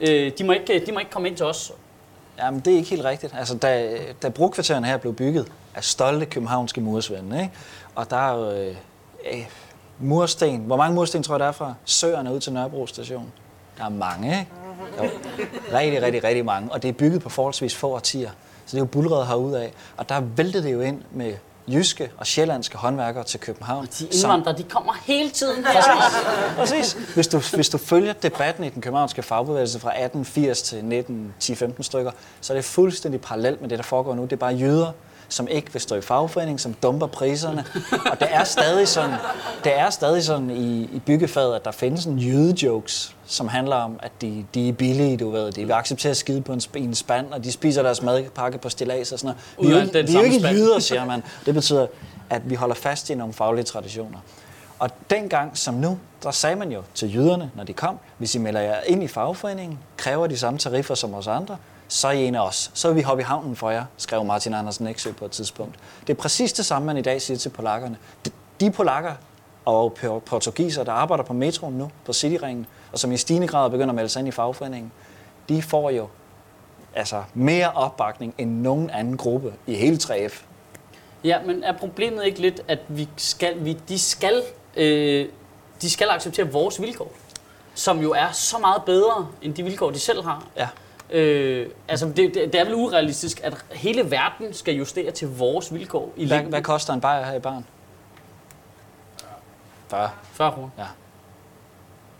Øh, 0.00 0.32
de, 0.38 0.44
må 0.44 0.52
ikke, 0.52 0.82
de 0.86 0.92
må 0.92 0.98
ikke 0.98 1.10
komme 1.10 1.28
ind 1.28 1.36
til 1.36 1.46
os. 1.46 1.72
Jamen, 2.38 2.60
det 2.60 2.72
er 2.72 2.76
ikke 2.76 2.90
helt 2.90 3.04
rigtigt. 3.04 3.34
Altså, 3.38 3.56
da, 3.56 3.98
da 4.22 4.28
brugkvartererne 4.28 4.86
her 4.86 4.96
blev 4.96 5.14
bygget 5.14 5.52
af 5.74 5.84
stolte 5.84 6.26
københavnske 6.26 6.80
mursvende, 6.80 7.42
ikke? 7.42 7.52
og 7.94 8.10
der 8.10 8.16
er 8.16 8.38
jo 8.38 8.50
øh, 8.50 8.76
øh, 9.32 9.46
mursten. 9.98 10.60
Hvor 10.60 10.76
mange 10.76 10.94
mursten 10.94 11.22
tror 11.22 11.34
jeg, 11.34 11.40
der 11.40 11.46
er 11.46 11.52
fra 11.52 11.74
Søerne 11.84 12.34
ud 12.34 12.40
til 12.40 12.52
Nørrebro 12.52 12.86
station? 12.86 13.32
Der 13.78 13.84
er 13.84 13.88
mange, 13.88 14.38
ikke? 14.38 14.50
Jo. 14.98 15.10
Rigtig, 15.72 16.02
rigtig, 16.02 16.24
rigtig 16.24 16.44
mange. 16.44 16.72
Og 16.72 16.82
det 16.82 16.88
er 16.88 16.92
bygget 16.92 17.22
på 17.22 17.28
forholdsvis 17.28 17.74
få 17.74 17.88
årtier. 17.88 18.30
Så 18.66 18.70
det 18.70 18.74
er 18.74 18.78
jo 18.78 18.84
bulrede 18.84 19.26
herude 19.26 19.62
af. 19.62 19.72
Og 19.96 20.08
der 20.08 20.20
væltede 20.20 20.62
det 20.62 20.72
jo 20.72 20.80
ind 20.80 21.02
med 21.10 21.34
jyske 21.68 22.10
og 22.18 22.26
sjællandske 22.26 22.78
håndværkere 22.78 23.24
til 23.24 23.40
København. 23.40 23.88
De 23.98 24.06
indvandrere, 24.06 24.56
de 24.58 24.62
kommer 24.62 24.92
hele 25.04 25.30
tiden. 25.30 25.64
Præcis. 26.56 26.92
Hvis 27.14 27.28
du, 27.28 27.42
hvis 27.54 27.68
du 27.68 27.78
følger 27.78 28.12
debatten 28.12 28.64
i 28.64 28.68
den 28.68 28.82
københavnske 28.82 29.22
fagbevægelse 29.22 29.80
fra 29.80 29.88
1880 29.88 30.62
til 30.62 31.04
1910-15 31.40 31.82
stykker, 31.82 32.10
så 32.40 32.52
er 32.52 32.56
det 32.56 32.64
fuldstændig 32.64 33.20
parallelt 33.20 33.60
med 33.60 33.68
det, 33.68 33.78
der 33.78 33.84
foregår 33.84 34.14
nu. 34.14 34.22
Det 34.22 34.32
er 34.32 34.36
bare 34.36 34.54
jøder, 34.54 34.92
som 35.32 35.48
ikke 35.48 35.72
vil 35.72 35.80
stå 35.80 35.94
i 35.94 36.00
fagforening, 36.00 36.60
som 36.60 36.74
dumper 36.74 37.06
priserne. 37.06 37.64
Og 38.10 38.20
det 38.20 38.28
er 38.30 38.44
stadig 38.44 38.88
sådan, 38.88 39.14
det 39.64 39.78
er 39.78 39.90
stadig 39.90 40.24
sådan 40.24 40.50
i, 40.50 40.82
i 40.82 41.02
byggefaget, 41.06 41.54
at 41.56 41.64
der 41.64 41.70
findes 41.70 42.04
en 42.04 42.18
jødejokes, 42.18 43.16
som 43.26 43.48
handler 43.48 43.76
om, 43.76 43.96
at 44.02 44.12
de, 44.20 44.44
de 44.54 44.68
er 44.68 44.72
billige, 44.72 45.16
du 45.16 45.30
ved. 45.30 45.52
De 45.52 45.64
vil 45.64 45.72
acceptere 45.72 46.10
at 46.10 46.16
skide 46.16 46.40
på 46.42 46.52
en, 46.52 46.58
sp- 46.60 46.78
en 46.78 46.94
spand, 46.94 47.32
og 47.32 47.44
de 47.44 47.52
spiser 47.52 47.82
deres 47.82 48.02
madpakke 48.02 48.58
på 48.58 48.68
stillads 48.68 49.12
og 49.12 49.18
sådan 49.18 49.34
noget. 49.58 49.82
Vi 49.92 49.98
er 49.98 50.02
vi 50.02 50.14
er 50.14 50.18
jo 50.18 50.24
ikke 50.24 50.48
jøder, 50.48 50.78
siger 50.78 51.04
man. 51.04 51.22
Det 51.46 51.54
betyder, 51.54 51.86
at 52.30 52.50
vi 52.50 52.54
holder 52.54 52.74
fast 52.74 53.10
i 53.10 53.14
nogle 53.14 53.32
faglige 53.34 53.64
traditioner. 53.64 54.18
Og 54.78 54.90
dengang 55.10 55.58
som 55.58 55.74
nu, 55.74 55.98
der 56.22 56.30
sagde 56.30 56.56
man 56.56 56.72
jo 56.72 56.82
til 56.94 57.14
jyderne, 57.14 57.50
når 57.56 57.64
de 57.64 57.72
kom, 57.72 57.98
hvis 58.18 58.34
I 58.34 58.38
melder 58.38 58.60
jer 58.60 58.76
ind 58.86 59.02
i 59.02 59.08
fagforeningen, 59.08 59.78
kræver 59.96 60.26
de 60.26 60.38
samme 60.38 60.58
tariffer 60.58 60.94
som 60.94 61.14
os 61.14 61.26
andre, 61.26 61.56
så 61.92 62.08
er 62.08 62.12
I 62.12 62.24
en 62.24 62.34
af 62.34 62.46
os. 62.46 62.70
Så 62.74 62.88
vil 62.88 62.96
vi 62.96 63.02
hoppe 63.02 63.20
i 63.22 63.24
havnen 63.24 63.56
for 63.56 63.70
jer, 63.70 63.84
skrev 63.96 64.24
Martin 64.24 64.54
Andersen 64.54 64.86
Eksø 64.86 65.12
på 65.12 65.24
et 65.24 65.30
tidspunkt. 65.30 65.74
Det 66.06 66.10
er 66.10 66.14
præcis 66.20 66.52
det 66.52 66.66
samme, 66.66 66.86
man 66.86 66.96
i 66.96 67.02
dag 67.02 67.22
siger 67.22 67.38
til 67.38 67.48
polakkerne. 67.48 67.96
De- 68.60 68.70
polakker 68.70 69.12
og 69.64 69.94
por- 70.02 70.18
portugiser, 70.18 70.84
der 70.84 70.92
arbejder 70.92 71.24
på 71.24 71.32
metroen 71.32 71.74
nu, 71.78 71.90
på 72.04 72.12
Cityringen, 72.12 72.66
og 72.92 72.98
som 72.98 73.12
i 73.12 73.16
stigende 73.16 73.48
grad 73.48 73.70
begynder 73.70 73.88
at 73.88 73.94
melde 73.94 74.08
sig 74.08 74.20
ind 74.20 74.28
i 74.28 74.30
fagforeningen, 74.30 74.92
de 75.48 75.62
får 75.62 75.90
jo 75.90 76.08
altså 76.94 77.22
mere 77.34 77.70
opbakning 77.72 78.34
end 78.38 78.50
nogen 78.60 78.90
anden 78.90 79.16
gruppe 79.16 79.52
i 79.66 79.74
hele 79.74 79.96
3F. 80.02 80.42
Ja, 81.24 81.38
men 81.46 81.64
er 81.64 81.72
problemet 81.78 82.24
ikke 82.24 82.40
lidt, 82.40 82.60
at 82.68 82.78
vi 82.88 83.08
skal, 83.16 83.64
vi, 83.64 83.72
de, 83.88 83.98
skal, 83.98 84.42
øh, 84.76 85.28
de 85.82 85.90
skal 85.90 86.08
acceptere 86.10 86.52
vores 86.52 86.80
vilkår? 86.82 87.12
Som 87.74 88.00
jo 88.00 88.12
er 88.12 88.30
så 88.32 88.58
meget 88.58 88.82
bedre, 88.86 89.28
end 89.42 89.54
de 89.54 89.62
vilkår, 89.62 89.90
de 89.90 89.98
selv 89.98 90.22
har. 90.22 90.46
Ja. 90.56 90.68
Øh, 91.12 91.70
altså, 91.88 92.06
det, 92.06 92.16
det, 92.16 92.34
det 92.34 92.54
er 92.54 92.64
vel 92.64 92.74
urealistisk, 92.74 93.40
at 93.44 93.64
hele 93.70 94.10
verden 94.10 94.52
skal 94.54 94.74
justere 94.74 95.10
til 95.10 95.28
vores 95.28 95.74
vilkår 95.74 96.12
i 96.16 96.26
Hvad, 96.26 96.36
længden. 96.36 96.52
hvad 96.52 96.62
koster 96.62 96.92
en 96.94 97.00
bajer 97.00 97.24
her 97.24 97.34
i 97.34 97.40
barn? 97.40 97.64
40. 99.88 100.10
40 100.32 100.52
kroner. 100.52 100.68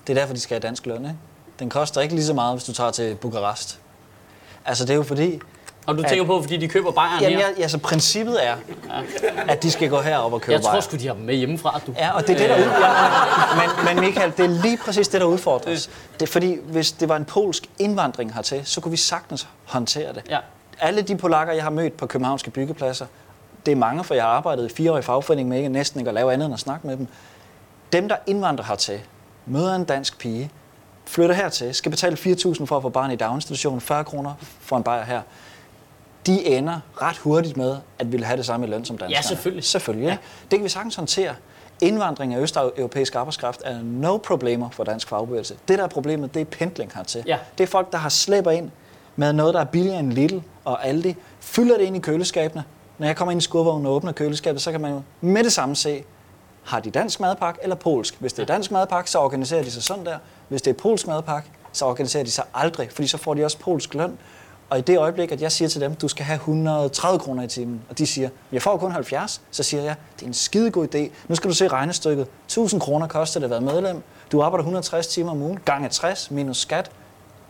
Det 0.07 0.17
er 0.17 0.21
derfor, 0.21 0.35
de 0.35 0.41
skal 0.41 0.55
have 0.55 0.61
dansk 0.69 0.87
løn, 0.87 1.05
ikke? 1.05 1.17
Den 1.59 1.71
koster 1.71 2.01
ikke 2.01 2.15
lige 2.15 2.25
så 2.25 2.35
meget, 2.35 2.55
hvis 2.55 2.65
du 2.65 2.73
tager 2.73 2.91
til 2.91 3.15
Bukarest. 3.15 3.81
Altså, 4.65 4.85
det 4.85 4.91
er 4.91 4.95
jo 4.97 5.03
fordi... 5.03 5.41
Og 5.87 5.97
du 5.99 6.03
At- 6.03 6.09
tænker 6.09 6.25
på, 6.25 6.43
fordi 6.43 6.57
de 6.57 6.69
køber 6.69 6.91
bajeren 6.93 7.23
Jamen, 7.23 7.39
her? 7.39 7.47
jeg, 7.47 7.59
altså, 7.62 7.79
princippet 7.79 8.47
er, 8.47 8.55
at 9.49 9.62
de 9.62 9.71
skal 9.71 9.89
gå 9.91 10.01
herop 10.01 10.33
og 10.33 10.41
købe 10.41 10.53
Jeg 10.53 10.62
tror 10.62 10.81
sgu, 10.81 10.97
de 10.97 11.07
har 11.07 11.15
dem 11.15 11.23
med 11.25 11.35
hjemmefra, 11.35 11.81
du. 11.87 11.95
Ja, 11.99 12.11
og 12.17 12.27
det 12.27 12.31
er 12.35 12.39
det, 12.39 12.49
der 12.49 12.57
ud... 12.57 12.62
ja, 12.62 13.85
men, 13.87 13.97
men 13.97 14.05
Michael, 14.05 14.33
det 14.37 14.45
er 14.45 14.62
lige 14.62 14.77
præcis 14.85 15.09
det, 15.09 15.21
der 15.21 15.27
udfordres. 15.27 15.91
Det 16.21 16.29
fordi, 16.29 16.57
hvis 16.65 16.93
det 16.93 17.09
var 17.09 17.17
en 17.17 17.25
polsk 17.25 17.71
indvandring 17.79 18.35
hertil, 18.35 18.61
så 18.65 18.81
kunne 18.81 18.91
vi 18.91 18.97
sagtens 18.97 19.49
håndtere 19.65 20.12
det. 20.12 20.23
Ja. 20.31 20.39
Alle 20.81 21.03
de 21.03 21.17
polakker, 21.17 21.53
jeg 21.55 21.62
har 21.62 21.71
mødt 21.71 21.97
på 21.97 22.07
københavnske 22.07 22.51
byggepladser, 22.51 23.07
det 23.67 23.73
er 23.73 23.77
mange, 23.77 24.05
for 24.05 24.15
jeg 24.15 24.25
har 24.25 24.31
arbejdet 24.31 24.71
i 24.71 24.75
fire 24.75 24.93
år 24.93 24.99
i 24.99 25.03
fagforening 25.03 25.49
med 25.49 25.57
ikke, 25.57 25.69
næsten 25.69 26.01
ikke 26.01 26.09
at 26.09 26.15
lave 26.15 26.33
andet 26.33 26.45
end 26.47 26.55
at 26.55 26.61
snakke 26.61 26.87
med 26.87 26.97
dem. 26.97 27.07
Dem, 27.93 28.09
der 28.09 28.17
indvandrer 28.27 28.65
hertil, 28.65 29.01
møder 29.47 29.75
en 29.77 29.85
dansk 29.85 30.19
pige, 30.19 30.51
flytter 31.07 31.35
hertil, 31.35 31.75
skal 31.75 31.91
betale 31.91 32.17
4.000 32.17 32.65
for 32.65 32.77
at 32.77 32.83
få 32.83 32.89
barn 32.89 33.11
i 33.11 33.17
daginstitution, 33.17 33.81
40 33.81 34.05
kroner 34.05 34.35
for 34.61 34.77
en 34.77 34.83
bajer 34.83 35.05
her. 35.05 35.21
De 36.26 36.47
ender 36.47 36.81
ret 37.02 37.17
hurtigt 37.17 37.57
med, 37.57 37.76
at 37.99 38.12
ville 38.12 38.26
have 38.26 38.37
det 38.37 38.47
samme 38.47 38.67
i 38.67 38.71
løn 38.71 38.85
som 38.85 38.99
danskerne. 38.99 39.23
selvfølgelig. 39.23 39.64
Selvfølgelig, 39.64 40.07
ja. 40.07 40.17
Det 40.50 40.59
kan 40.59 40.64
vi 40.64 40.69
sagtens 40.69 40.95
håndtere. 40.95 41.35
Indvandring 41.81 42.35
af 42.35 42.38
østeuropæisk 42.38 43.14
arbejdskraft 43.14 43.62
er 43.64 43.83
no 43.83 44.17
problemer 44.17 44.71
for 44.71 44.85
dansk 44.85 45.09
fagbevægelse. 45.09 45.55
Det, 45.69 45.79
der 45.79 45.85
er 45.85 45.88
problemet, 45.88 46.35
det 46.35 46.41
er 46.41 46.45
pendling 46.45 46.93
hertil. 46.95 47.25
Ja. 47.26 47.38
Det 47.59 47.64
er 47.64 47.69
folk, 47.69 47.93
der 47.93 47.99
har 47.99 48.09
slæber 48.09 48.50
ind 48.50 48.71
med 49.17 49.33
noget, 49.33 49.55
der 49.55 49.61
er 49.61 49.64
billigere 49.64 49.99
end 49.99 50.12
Lidl 50.12 50.38
og 50.64 50.87
Aldi, 50.87 51.17
fylder 51.41 51.79
det 51.79 51.85
ind 51.85 51.97
i 51.97 51.99
køleskabene. 51.99 52.64
Når 52.99 53.07
jeg 53.07 53.17
kommer 53.17 53.33
ind 53.33 53.38
i 53.41 53.45
skurvognen 53.45 53.87
og 53.87 53.93
åbner 53.93 54.12
køleskabet, 54.12 54.62
så 54.62 54.71
kan 54.71 54.81
man 54.81 54.91
jo 54.93 55.02
med 55.21 55.45
det 55.45 55.52
samme 55.52 55.76
se, 55.76 56.05
har 56.64 56.81
de 56.81 56.91
dansk 56.91 57.21
madpakke 57.21 57.61
eller 57.62 57.76
polsk? 57.76 58.17
Hvis 58.19 58.33
det 58.33 58.43
er 58.43 58.47
dansk 58.47 58.71
madpakke, 58.71 59.11
så 59.11 59.19
organiserer 59.19 59.62
de 59.62 59.71
sig 59.71 59.83
sådan 59.83 60.07
der. 60.07 60.19
Hvis 60.49 60.62
det 60.62 60.71
er 60.71 60.75
polsk 60.75 61.07
madpakke, 61.07 61.50
så 61.73 61.85
organiserer 61.85 62.25
de 62.25 62.31
sig 62.31 62.45
aldrig, 62.55 62.91
fordi 62.93 63.09
så 63.09 63.19
får 63.19 63.35
de 63.35 63.45
også 63.45 63.59
polsk 63.59 63.95
løn. 63.95 64.19
Og 64.73 64.79
i 64.79 64.81
det 64.81 64.99
øjeblik, 64.99 65.33
at 65.33 65.43
jeg 65.43 65.52
siger 65.52 65.69
til 65.69 65.81
dem, 65.81 65.95
du 65.95 66.09
skal 66.09 66.25
have 66.25 66.37
130 66.37 67.19
kroner 67.19 67.43
i 67.43 67.49
timen, 67.49 67.81
og 67.91 67.99
de 67.99 68.07
siger, 68.07 68.29
jeg 68.52 68.62
får 68.62 68.76
kun 68.76 68.93
70, 68.93 69.41
så 69.50 69.62
siger 69.62 69.83
jeg, 69.83 69.95
det 70.17 70.23
er 70.23 70.26
en 70.26 70.35
skidegod 70.35 70.95
idé. 70.95 71.11
Nu 71.29 71.35
skal 71.35 71.50
du 71.50 71.55
se 71.55 71.69
regnestykket. 71.69 72.26
1000 72.47 72.81
kroner 72.81 73.07
koster 73.07 73.41
det 73.41 73.45
at 73.45 73.50
være 73.50 73.61
medlem. 73.61 74.02
Du 74.33 74.43
arbejder 74.43 74.62
160 74.62 75.07
timer 75.07 75.31
om 75.31 75.43
ugen, 75.43 75.59
gange 75.64 75.88
60 75.88 76.31
minus 76.31 76.57
skat. 76.57 76.91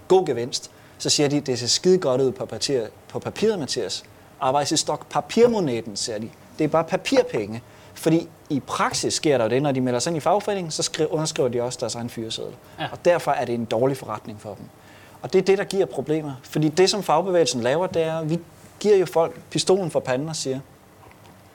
God 0.09 0.27
gevinst. 0.27 0.71
Så 0.99 1.11
siger 1.11 1.29
de, 1.29 1.41
det 1.41 1.59
ser 1.59 1.67
skide 1.67 1.99
godt 1.99 2.21
ud 2.21 2.33
på, 2.33 2.47
papir, 2.47 2.81
på 3.09 3.19
papiret, 3.19 3.59
Mathias. 3.59 4.05
Arbejds 4.41 4.73
i 4.73 4.77
stok 4.77 5.09
papirmonetten, 5.09 5.97
siger 5.97 6.19
de. 6.19 6.31
Det 6.59 6.65
er 6.65 6.69
bare 6.69 6.85
papirpenge. 6.85 7.63
Fordi 7.95 8.29
i 8.51 8.61
praksis 8.61 9.15
sker 9.15 9.39
der 9.39 9.45
jo 9.45 9.51
det, 9.51 9.63
når 9.63 9.73
de 9.73 9.81
melder 9.81 10.01
sig 10.01 10.11
ind 10.11 10.17
i 10.17 10.21
fagforeningen, 10.21 10.71
så 10.71 10.83
skriver, 10.83 11.13
underskriver 11.13 11.49
de 11.49 11.63
også 11.63 11.79
deres 11.81 11.95
egen 11.95 12.11
fyreseddel. 12.11 12.55
Ja. 12.81 12.89
Og 12.93 13.05
derfor 13.05 13.31
er 13.31 13.45
det 13.45 13.55
en 13.55 13.65
dårlig 13.65 13.97
forretning 13.97 14.41
for 14.41 14.55
dem. 14.55 14.65
Og 15.23 15.33
det 15.33 15.39
er 15.39 15.43
det, 15.43 15.59
der 15.59 15.65
giver 15.65 15.87
problemer. 15.87 16.33
Fordi 16.43 16.69
det, 16.69 16.91
som 16.91 17.03
fagbevægelsen 17.03 17.61
laver, 17.61 17.87
det 17.87 18.03
er, 18.03 18.19
at 18.19 18.31
vi 18.31 18.39
giver 18.81 18.97
jo 18.97 19.07
folk 19.07 19.41
pistolen 19.51 19.91
for 19.91 20.01
panden 20.01 20.29
og 20.29 20.37
siger, 20.37 20.61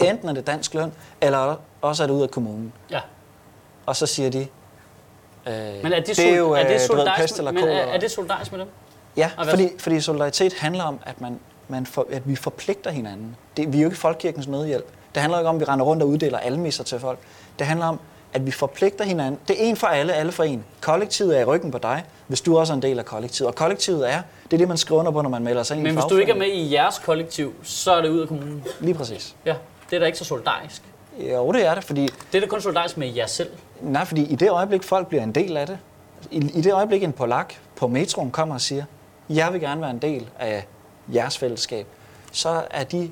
enten 0.02 0.30
er 0.30 0.34
det 0.34 0.48
dansk 0.48 0.74
løn, 0.74 0.94
eller 1.22 1.56
også 1.82 2.04
er 2.04 2.08
det 2.08 2.14
ud 2.14 2.22
af 2.22 2.32
kommunen. 2.32 2.74
Ja. 2.92 3.00
Og 3.86 3.96
så 3.96 4.06
siger 4.06 4.30
de, 4.30 4.48
øh, 5.48 5.84
Men 5.84 5.94
er 5.94 6.00
det, 6.00 6.18
det 6.18 6.30
er 6.30 6.36
jo 6.36 6.52
er 6.52 6.58
det 6.58 6.66
øh, 6.66 6.72
ved, 6.72 6.80
solidarisk, 6.80 7.22
pest 7.22 7.38
eller 7.38 7.52
men 7.52 7.64
er, 7.64 7.68
er 7.68 8.00
det 8.00 8.12
solidarisk 8.12 8.52
med 8.52 8.60
dem? 8.60 8.68
Ja, 9.18 9.32
fordi, 9.50 9.70
fordi 9.80 10.02
solidaritet 10.02 10.54
handler 10.54 10.84
om, 10.84 11.00
at, 11.06 11.22
man, 11.22 11.40
man 11.68 11.86
for, 11.86 12.08
at 12.12 12.28
vi 12.30 12.36
forpligter 12.36 12.92
hinanden. 12.92 13.36
Det, 13.58 13.74
vi 13.74 13.78
er 13.78 13.82
jo 13.82 13.88
ikke 13.88 13.98
Folkekirkens 13.98 14.48
nødhjælp. 14.48 14.86
Det 15.14 15.22
handler 15.22 15.40
ikke 15.40 15.50
om, 15.50 15.56
at 15.56 15.60
vi 15.60 15.66
render 15.66 15.86
rundt 15.86 16.04
og 16.04 16.10
uddeler 16.10 16.38
almisser 16.38 16.84
til 16.84 17.00
folk. 17.00 17.20
Det 17.60 17.68
handler 17.68 17.86
om, 17.86 18.00
at 18.38 18.46
vi 18.46 18.52
forpligter 18.52 19.06
hinanden. 19.06 19.40
Det 19.48 19.64
er 19.64 19.70
en 19.70 19.76
for 19.76 19.88
alle, 19.88 20.14
alle 20.14 20.32
for 20.32 20.44
en. 20.44 20.64
Kollektivet 20.82 21.38
er 21.38 21.42
i 21.42 21.44
ryggen 21.44 21.72
på 21.72 21.78
dig, 21.78 22.04
hvis 22.28 22.42
du 22.42 22.58
også 22.58 22.74
er 22.74 22.76
en 22.76 22.82
del 22.82 23.00
af 23.00 23.06
kollektivet. 23.06 23.48
Og 23.48 23.56
kollektivet 23.56 24.12
er, 24.14 24.22
det 24.44 24.54
er 24.54 24.58
det, 24.58 24.68
man 24.68 24.78
skriver 24.78 25.00
under 25.00 25.12
på, 25.12 25.22
når 25.22 25.30
man 25.30 25.44
melder 25.44 25.64
sig 25.64 25.76
ind 25.76 25.84
Men 25.84 25.92
i 25.92 25.96
hvis 25.96 26.06
du 26.10 26.18
ikke 26.18 26.32
er 26.32 26.36
med 26.36 26.48
i 26.48 26.74
jeres 26.74 27.00
kollektiv, 27.06 27.54
så 27.64 27.92
er 27.92 28.02
det 28.02 28.10
ud 28.10 28.20
af 28.20 28.28
kommunen. 28.28 28.64
Lige 28.80 28.94
præcis. 28.94 29.36
Ja, 29.46 29.56
det 29.90 29.96
er 29.96 30.00
da 30.00 30.06
ikke 30.06 30.18
så 30.18 30.26
solidarisk. 30.26 30.82
Jo, 31.20 31.52
det 31.52 31.66
er 31.66 31.76
det, 31.76 31.84
fordi, 31.84 32.02
Det 32.02 32.38
er 32.38 32.40
da 32.42 32.48
kun 32.48 32.62
solidarisk 32.62 32.98
med 32.98 33.08
jer 33.08 33.28
selv. 33.28 33.50
nej, 33.82 34.06
fordi 34.06 34.24
i 34.24 34.36
det 34.36 34.50
øjeblik, 34.50 34.84
folk 34.84 35.08
bliver 35.08 35.24
en 35.24 35.32
del 35.32 35.58
af 35.58 35.68
det, 35.68 35.78
i, 36.32 36.38
i 36.38 36.62
det 36.62 36.74
øjeblik, 36.74 37.04
en 37.04 37.14
polak 37.14 37.54
på 37.76 37.88
metroen 37.88 38.32
kommer 38.32 38.56
og 38.56 38.62
siger, 38.62 38.84
jeg 39.30 39.54
vil 39.54 39.62
gerne 39.62 39.82
være 39.82 39.90
en 39.90 40.00
del 40.00 40.28
af 40.40 40.66
jeres 41.14 41.38
fællesskab, 41.38 41.88
så 42.32 42.64
er 42.72 42.84
de 42.84 43.12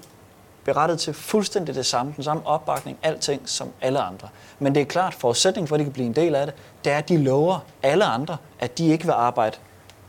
berettet 0.66 1.00
til 1.00 1.14
fuldstændig 1.14 1.76
det 1.76 1.86
samme, 1.86 2.14
den 2.16 2.24
samme 2.24 2.48
opbakning, 2.48 2.98
alting 3.04 3.50
som 3.50 3.70
alle 3.82 4.00
andre. 4.00 4.28
Men 4.60 4.76
det 4.76 4.82
er 4.82 4.86
klart, 4.86 5.14
forudsætningen 5.14 5.68
for, 5.68 5.76
at 5.76 5.80
de 5.80 5.84
kan 5.84 5.94
blive 5.94 6.06
en 6.06 6.16
del 6.16 6.36
af 6.36 6.46
det, 6.46 6.56
det 6.86 6.94
er, 6.94 6.98
at 6.98 7.10
de 7.10 7.18
lover 7.18 7.60
alle 7.84 8.06
andre, 8.06 8.38
at 8.60 8.78
de 8.78 8.88
ikke 8.88 9.06
vil 9.06 9.12
arbejde 9.12 9.58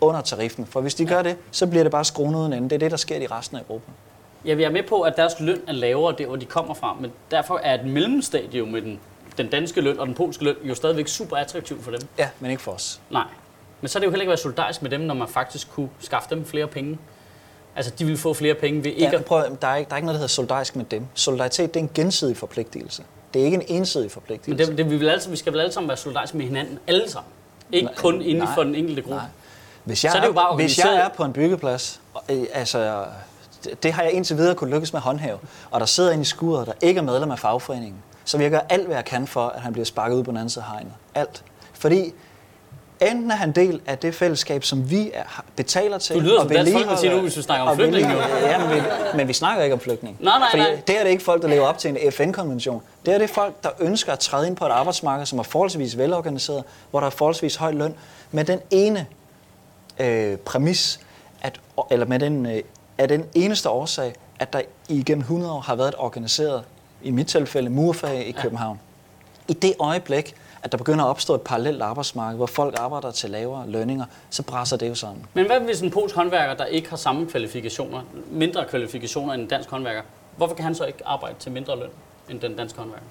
under 0.00 0.20
tariffen. 0.20 0.66
For 0.66 0.80
hvis 0.80 0.94
de 0.94 1.06
gør 1.06 1.22
det, 1.22 1.36
så 1.50 1.66
bliver 1.66 1.82
det 1.82 1.92
bare 1.92 2.04
skruen 2.04 2.34
uden 2.34 2.52
ende. 2.52 2.68
Det 2.68 2.74
er 2.74 2.78
det, 2.78 2.90
der 2.90 2.96
sker 2.96 3.16
i 3.16 3.26
resten 3.26 3.56
af 3.56 3.60
Europa. 3.68 3.92
Jeg 4.44 4.60
er 4.60 4.70
med 4.70 4.82
på, 4.82 5.00
at 5.00 5.16
deres 5.16 5.40
løn 5.40 5.60
er 5.68 5.72
lavere 5.72 6.14
der, 6.18 6.26
hvor 6.26 6.36
de 6.36 6.46
kommer 6.46 6.74
fra, 6.74 6.96
men 7.00 7.12
derfor 7.30 7.60
er 7.62 7.74
et 7.74 7.84
mellemstadie 7.84 8.66
med 8.66 8.82
den, 8.82 9.00
den 9.38 9.48
danske 9.48 9.80
løn 9.80 9.98
og 9.98 10.06
den 10.06 10.14
polske 10.14 10.44
løn 10.44 10.56
jo 10.64 10.74
stadigvæk 10.74 11.08
super 11.08 11.36
attraktiv 11.36 11.82
for 11.82 11.90
dem. 11.90 12.00
Ja, 12.18 12.28
men 12.40 12.50
ikke 12.50 12.62
for 12.62 12.72
os. 12.72 13.00
Nej. 13.10 13.24
Men 13.80 13.88
så 13.88 13.98
er 13.98 14.00
det 14.00 14.06
jo 14.06 14.10
heller 14.10 14.22
ikke 14.22 14.30
være 14.30 14.38
solidarisk 14.38 14.82
med 14.82 14.90
dem, 14.90 15.00
når 15.00 15.14
man 15.14 15.28
faktisk 15.28 15.70
kunne 15.70 15.88
skaffe 16.00 16.30
dem 16.30 16.44
flere 16.44 16.66
penge. 16.66 16.98
Altså, 17.76 17.92
de 17.98 18.04
vil 18.04 18.18
få 18.18 18.34
flere 18.34 18.54
penge 18.54 18.84
ved 18.84 18.90
ikke 18.92 19.16
Ja, 19.16 19.22
prøv, 19.22 19.42
der, 19.62 19.68
er 19.68 19.76
ikke, 19.76 19.88
der 19.88 19.94
er 19.94 19.96
ikke 19.96 20.06
noget, 20.06 20.14
der 20.14 20.18
hedder 20.18 20.26
solidarisk 20.26 20.76
med 20.76 20.84
dem. 20.84 21.06
Solidaritet, 21.14 21.74
det 21.74 21.80
er 21.80 21.84
en 21.84 21.90
gensidig 21.94 22.36
forpligtelse. 22.36 23.02
Det 23.34 23.40
er 23.40 23.44
ikke 23.44 23.54
en 23.54 23.64
ensidig 23.68 24.04
Men 24.04 24.10
forpligtelse. 24.10 24.66
det, 24.66 24.78
det, 24.78 24.90
vi, 24.90 24.96
vil 24.96 25.08
alle, 25.08 25.22
vi 25.30 25.36
skal 25.36 25.52
vel 25.52 25.60
alle 25.60 25.72
sammen 25.72 25.88
være 25.88 25.96
solidariske 25.96 26.36
med 26.36 26.46
hinanden, 26.46 26.78
alle 26.86 27.10
sammen. 27.10 27.32
Ikke 27.72 27.84
Nej, 27.86 27.94
kun 27.94 28.22
inden 28.22 28.44
nej, 28.44 28.54
for 28.54 28.62
den 28.62 28.74
enkelte 28.74 29.02
gruppe. 29.02 29.16
Nej. 29.16 29.24
Hvis 29.84 30.04
jeg, 30.04 30.12
Så 30.12 30.18
er 30.18 30.20
det 30.20 30.28
jo 30.28 30.32
bare 30.32 30.56
hvis 30.56 30.78
jeg 30.78 30.94
er 30.96 31.08
på 31.08 31.24
en 31.24 31.32
byggeplads, 31.32 32.00
øh, 32.30 32.42
altså, 32.52 33.04
det, 33.82 33.92
har 33.92 34.02
jeg 34.02 34.12
indtil 34.12 34.36
videre 34.36 34.54
kunne 34.54 34.70
lykkes 34.70 34.92
med 34.92 35.00
håndhæve, 35.00 35.38
og 35.70 35.80
der 35.80 35.86
sidder 35.86 36.12
en 36.12 36.20
i 36.20 36.24
skuret, 36.24 36.66
der 36.66 36.72
ikke 36.80 36.98
er 36.98 37.02
medlem 37.02 37.30
af 37.30 37.38
fagforeningen, 37.38 37.98
så 38.24 38.36
vil 38.36 38.44
jeg 38.44 38.50
gøre 38.50 38.72
alt, 38.72 38.86
hvad 38.86 38.96
jeg 38.96 39.04
kan 39.04 39.26
for, 39.26 39.46
at 39.48 39.60
han 39.60 39.72
bliver 39.72 39.84
sparket 39.84 40.16
ud 40.16 40.24
på 40.24 40.30
den 40.30 40.36
anden 40.36 40.50
side 40.50 40.64
af 40.64 40.70
hegnet. 40.70 40.92
Alt. 41.14 41.42
Fordi 41.72 42.12
enten 43.00 43.30
er 43.30 43.34
han 43.34 43.52
del 43.52 43.80
af 43.86 43.98
det 43.98 44.14
fællesskab, 44.14 44.64
som 44.64 44.90
vi 44.90 45.10
er, 45.14 45.44
betaler 45.56 45.98
til. 45.98 46.16
Du 46.16 46.20
lyder 46.20 46.34
og 46.34 46.42
som 46.42 46.50
Dansk 46.50 46.72
Folkeparti 46.72 47.08
nu, 47.08 47.20
hvis 47.20 47.36
vi 47.36 47.42
snakker 47.42 47.66
om 47.66 47.76
flygtninge, 47.76 48.12
Ja, 48.42 48.58
men 48.58 48.76
vi, 48.76 48.82
men 49.14 49.28
vi 49.28 49.32
snakker 49.32 49.62
ikke 49.62 49.74
om 49.74 49.80
flygtninge. 49.80 50.24
Nej, 50.24 50.38
nej, 50.38 50.48
Fordi 50.50 50.62
nej. 50.62 50.70
det 50.70 50.94
her 50.94 50.98
det 50.98 51.06
er 51.06 51.10
ikke 51.10 51.24
folk, 51.24 51.42
der 51.42 51.48
lever 51.48 51.66
op 51.66 51.78
til 51.78 51.90
en 51.90 52.12
FN-konvention. 52.12 52.82
Det 53.06 53.14
er 53.14 53.18
det 53.18 53.30
folk, 53.30 53.54
der 53.62 53.70
ønsker 53.80 54.12
at 54.12 54.18
træde 54.18 54.46
ind 54.46 54.56
på 54.56 54.66
et 54.66 54.70
arbejdsmarked, 54.70 55.26
som 55.26 55.38
er 55.38 55.42
forholdsvis 55.42 55.98
velorganiseret, 55.98 56.64
hvor 56.90 57.00
der 57.00 57.06
er 57.06 57.10
forholdsvis 57.10 57.56
høj 57.56 57.72
løn, 57.72 57.94
med 58.30 58.44
den 58.44 58.58
ene 58.70 59.06
øh, 59.98 60.36
præmis, 60.36 61.00
at, 61.42 61.60
eller 61.90 62.06
med 62.06 62.18
den, 62.18 62.46
øh, 62.46 62.62
er 62.98 63.06
den 63.06 63.24
eneste 63.34 63.68
årsag, 63.70 64.14
at 64.38 64.52
der 64.52 64.60
igennem 64.88 65.20
100 65.20 65.52
år 65.52 65.60
har 65.60 65.74
været 65.74 65.88
et 65.88 65.94
organiseret, 65.98 66.62
i 67.02 67.10
mit 67.10 67.26
tilfælde, 67.26 67.70
murfag 67.70 68.28
i 68.28 68.32
København. 68.32 68.80
I 69.48 69.52
det 69.52 69.74
øjeblik, 69.78 70.34
at 70.66 70.72
der 70.72 70.78
begynder 70.78 71.04
at 71.04 71.08
opstå 71.08 71.34
et 71.34 71.40
parallelt 71.40 71.82
arbejdsmarked, 71.82 72.36
hvor 72.36 72.46
folk 72.46 72.74
arbejder 72.78 73.10
til 73.10 73.30
lavere 73.30 73.68
lønninger, 73.70 74.04
så 74.30 74.42
brænder 74.42 74.76
det 74.76 74.88
jo 74.88 74.94
sådan. 74.94 75.26
Men 75.34 75.46
hvad 75.46 75.60
hvis 75.60 75.80
en 75.80 75.90
polsk 75.90 76.14
håndværker, 76.14 76.54
der 76.54 76.64
ikke 76.64 76.90
har 76.90 76.96
samme 76.96 77.26
kvalifikationer, 77.26 78.02
mindre 78.30 78.64
kvalifikationer 78.64 79.34
end 79.34 79.42
en 79.42 79.48
dansk 79.48 79.70
håndværker, 79.70 80.02
hvorfor 80.36 80.54
kan 80.54 80.64
han 80.64 80.74
så 80.74 80.84
ikke 80.84 80.98
arbejde 81.04 81.34
til 81.38 81.52
mindre 81.52 81.78
løn 81.78 81.88
end 82.30 82.40
den 82.40 82.56
danske 82.56 82.78
håndværker? 82.78 83.06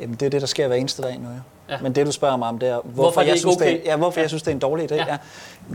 Jamen, 0.00 0.14
det 0.16 0.26
er 0.26 0.30
det, 0.30 0.40
der 0.40 0.46
sker 0.46 0.66
hver 0.66 0.76
eneste 0.76 1.02
dag 1.02 1.18
nu, 1.18 1.28
jo. 1.28 1.34
Ja. 1.68 1.78
Men 1.82 1.94
det, 1.94 2.06
du 2.06 2.12
spørger 2.12 2.36
mig 2.36 2.48
om, 2.48 2.58
det 2.58 2.68
er, 2.68 2.74
hvorfor, 2.74 2.90
Hvorfor 3.02 3.20
er 3.20 3.24
det 3.24 3.30
jeg, 3.30 3.38
synes, 3.38 3.56
det 3.56 3.66
okay? 3.66 3.78
er, 3.80 3.82
ja, 3.84 3.96
hvorfor 3.96 4.18
Ja. 4.20 4.22
jeg 4.22 4.30
synes, 4.30 4.42
det 4.42 4.50
er 4.50 4.54
en 4.54 4.58
dårlig 4.60 4.92
idé. 4.92 4.94
Ja. 4.94 5.06
Ja. 5.08 5.16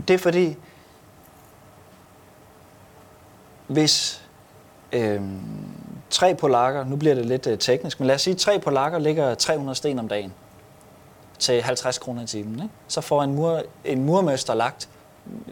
Det 0.08 0.14
er 0.14 0.18
fordi, 0.18 0.56
hvis 3.66 4.22
øhm, 4.92 5.40
tre 6.10 6.34
polakker, 6.34 6.84
nu 6.84 6.96
bliver 6.96 7.14
det 7.14 7.26
lidt 7.26 7.46
øh, 7.46 7.58
teknisk, 7.58 8.00
men 8.00 8.06
lad 8.06 8.14
os 8.14 8.22
sige, 8.22 8.34
at 8.34 8.38
tre 8.40 8.58
polakker 8.58 8.98
ligger 8.98 9.34
300 9.34 9.76
sten 9.76 9.98
om 9.98 10.08
dagen 10.08 10.32
til 11.38 11.62
50 11.62 11.98
kroner 11.98 12.22
i 12.22 12.26
timen. 12.26 12.54
Ikke? 12.54 12.68
Så 12.88 13.00
får 13.00 13.22
en, 13.22 13.34
mur, 13.34 13.62
en 13.84 14.04
murmester 14.04 14.54
lagt 14.54 14.88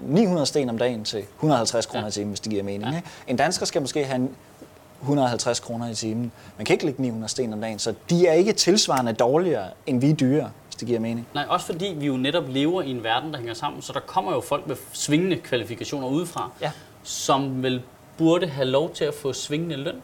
900 0.03 0.47
sten 0.47 0.71
om 0.71 0.79
dagen 0.79 1.05
til 1.05 1.25
150 1.37 1.87
kroner 1.87 2.03
Ja. 2.05 2.09
i 2.09 2.13
timen, 2.13 2.29
hvis 2.29 2.41
det 2.41 2.51
giver 2.51 2.63
mening. 2.63 2.91
Ja. 2.91 2.97
Ikke? 2.97 3.09
En 3.27 3.37
dansker 3.37 3.67
skal 3.67 3.81
måske 3.83 4.05
have 4.05 4.17
en 4.17 4.31
150 5.01 5.61
kroner 5.61 5.91
i 5.91 5.95
timen. 5.95 6.33
Man 6.59 6.65
kan 6.67 6.75
ikke 6.75 6.85
lægge 6.85 7.03
900 7.03 7.31
sten 7.31 7.53
om 7.53 7.61
dagen, 7.61 7.79
så 7.79 7.95
de 8.11 8.27
er 8.27 8.33
ikke 8.33 8.53
tilsvarende 8.53 9.13
dårligere, 9.13 9.67
end 9.87 10.01
vi 10.01 10.13
dyre, 10.13 10.51
hvis 10.67 10.77
det 10.77 10.89
giver 10.89 11.01
mening. 11.01 11.27
Nej, 11.35 11.45
også 11.49 11.67
fordi 11.67 11.95
vi 11.97 12.07
jo 12.07 12.17
netop 12.17 12.45
lever 12.49 12.83
i 12.83 12.91
en 12.91 13.05
verden, 13.05 13.33
der 13.33 13.39
hænger 13.39 13.55
sammen, 13.55 13.83
så 13.83 13.93
der 13.93 14.01
kommer 14.01 14.33
jo 14.33 14.41
folk 14.41 14.67
med 14.67 14.77
svingende 14.93 15.37
kvalifikationer 15.37 16.09
udefra, 16.09 16.51
Ja. 16.61 16.71
som 17.03 17.63
vel 17.63 17.83
burde 18.19 18.47
have 18.47 18.65
lov 18.69 18.91
til 18.95 19.05
at 19.05 19.15
få 19.15 19.33
svingende 19.33 19.77
løn. 19.77 19.95